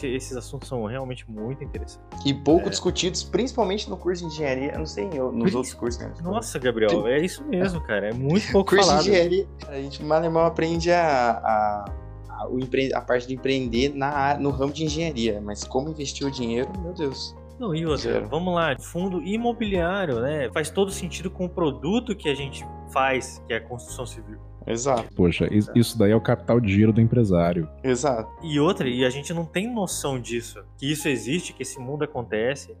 [0.00, 2.16] Esses assuntos são realmente muito interessantes.
[2.24, 2.70] E pouco é.
[2.70, 6.00] discutidos, principalmente no curso de engenharia, eu não sei nos outros cursos.
[6.00, 6.14] Né?
[6.22, 8.10] Nossa, Gabriel, é isso mesmo, cara.
[8.10, 9.04] É muito pouco curso falado.
[9.04, 11.84] Curso de engenharia, a gente mal irmão aprende a, a
[12.28, 12.94] a, o empre...
[12.94, 16.92] a parte de empreender na, no ramo de engenharia, mas como investir o dinheiro, meu
[16.92, 17.34] Deus.
[17.58, 18.28] Não, e outra, Zero.
[18.28, 20.48] vamos lá, fundo imobiliário, né?
[20.52, 24.38] Faz todo sentido com o produto que a gente faz, que é a construção civil.
[24.66, 25.14] Exato.
[25.14, 27.68] Poxa, isso daí é o capital de giro do empresário.
[27.82, 28.30] Exato.
[28.42, 32.04] E outra, e a gente não tem noção disso, que isso existe, que esse mundo
[32.04, 32.76] acontece.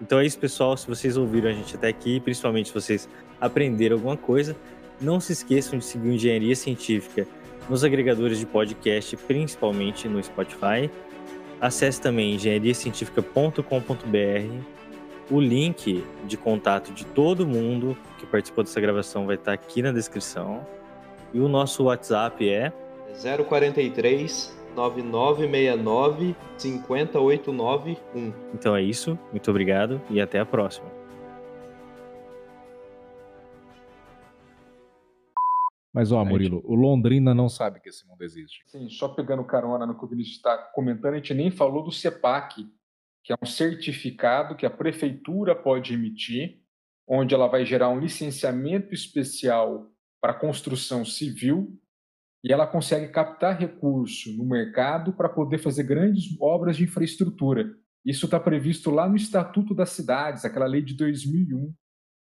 [0.00, 0.76] Então é isso, pessoal.
[0.76, 3.08] Se vocês ouviram a gente até aqui, principalmente se vocês
[3.40, 4.56] aprenderam alguma coisa,
[5.00, 7.26] não se esqueçam de seguir Engenharia Científica
[7.68, 10.90] nos agregadores de podcast, principalmente no Spotify.
[11.64, 13.62] Acesse também engenhariacientifica.com.br.
[15.30, 19.90] O link de contato de todo mundo que participou dessa gravação vai estar aqui na
[19.90, 20.66] descrição.
[21.32, 22.70] E o nosso WhatsApp é
[23.48, 28.32] 043 9969 50891.
[28.52, 31.03] Então é isso, muito obrigado e até a próxima.
[35.94, 38.64] Mas, ó, Murilo, o Londrina não sabe que esse mundo existe.
[38.66, 41.92] Sim, só pegando carona no que o Vinícius está comentando, a gente nem falou do
[41.92, 42.66] CEPAC,
[43.22, 46.60] que é um certificado que a prefeitura pode emitir,
[47.06, 49.88] onde ela vai gerar um licenciamento especial
[50.20, 51.78] para construção civil
[52.42, 57.72] e ela consegue captar recurso no mercado para poder fazer grandes obras de infraestrutura.
[58.04, 61.72] Isso está previsto lá no Estatuto das Cidades, aquela lei de 2001,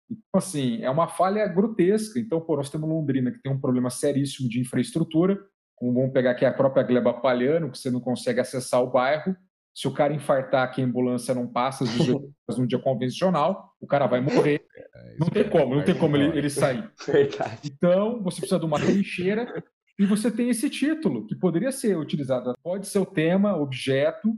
[0.10, 2.20] então, assim, é uma falha grotesca.
[2.20, 5.40] Então, pô, nós temos Londrina, que tem um problema seríssimo de infraestrutura,
[5.76, 9.36] como vamos pegar aqui a própria Gleba Palhano, que você não consegue acessar o bairro,
[9.74, 13.74] Se o cara infartar que a ambulância não passa às 18 horas num dia convencional,
[13.82, 14.66] o cara vai morrer.
[14.78, 16.40] É, Não isso tem é como, não tem como ele, verdade.
[16.40, 16.92] ele sair.
[17.66, 19.64] Então, você precisa de uma trincheira
[20.00, 24.38] e você tem esse título, que poderia ser utilizado, pode ser o tema, objeto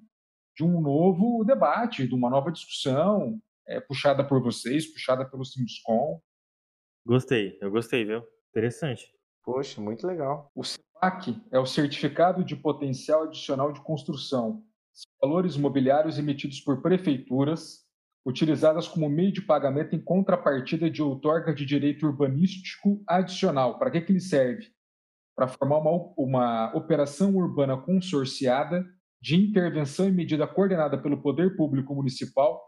[0.56, 6.22] de um novo debate, de uma nova discussão, é, puxada por vocês, puxada pelo Simscom.
[7.06, 8.24] Gostei, eu gostei, viu?
[8.50, 9.12] Interessante.
[9.44, 10.52] Poxa, muito legal.
[10.54, 14.64] O CEPAC é o Certificado de Potencial Adicional de Construção.
[14.92, 17.86] São valores imobiliários emitidos por prefeituras,
[18.26, 23.80] utilizadas como meio de pagamento em contrapartida de outorga de direito urbanístico adicional.
[23.80, 24.68] Para que, que ele serve?
[25.34, 28.86] Para formar uma, uma operação urbana consorciada
[29.22, 32.62] de intervenção e medida coordenada pelo poder público municipal,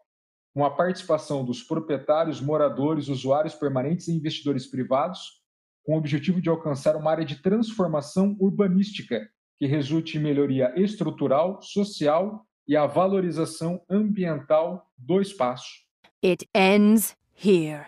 [0.59, 5.41] com a participação dos proprietários, moradores, usuários permanentes e investidores privados,
[5.85, 9.25] com o objetivo de alcançar uma área de transformação urbanística
[9.57, 15.69] que resulte em melhoria estrutural, social e a valorização ambiental do espaço.
[16.21, 17.85] It ends here.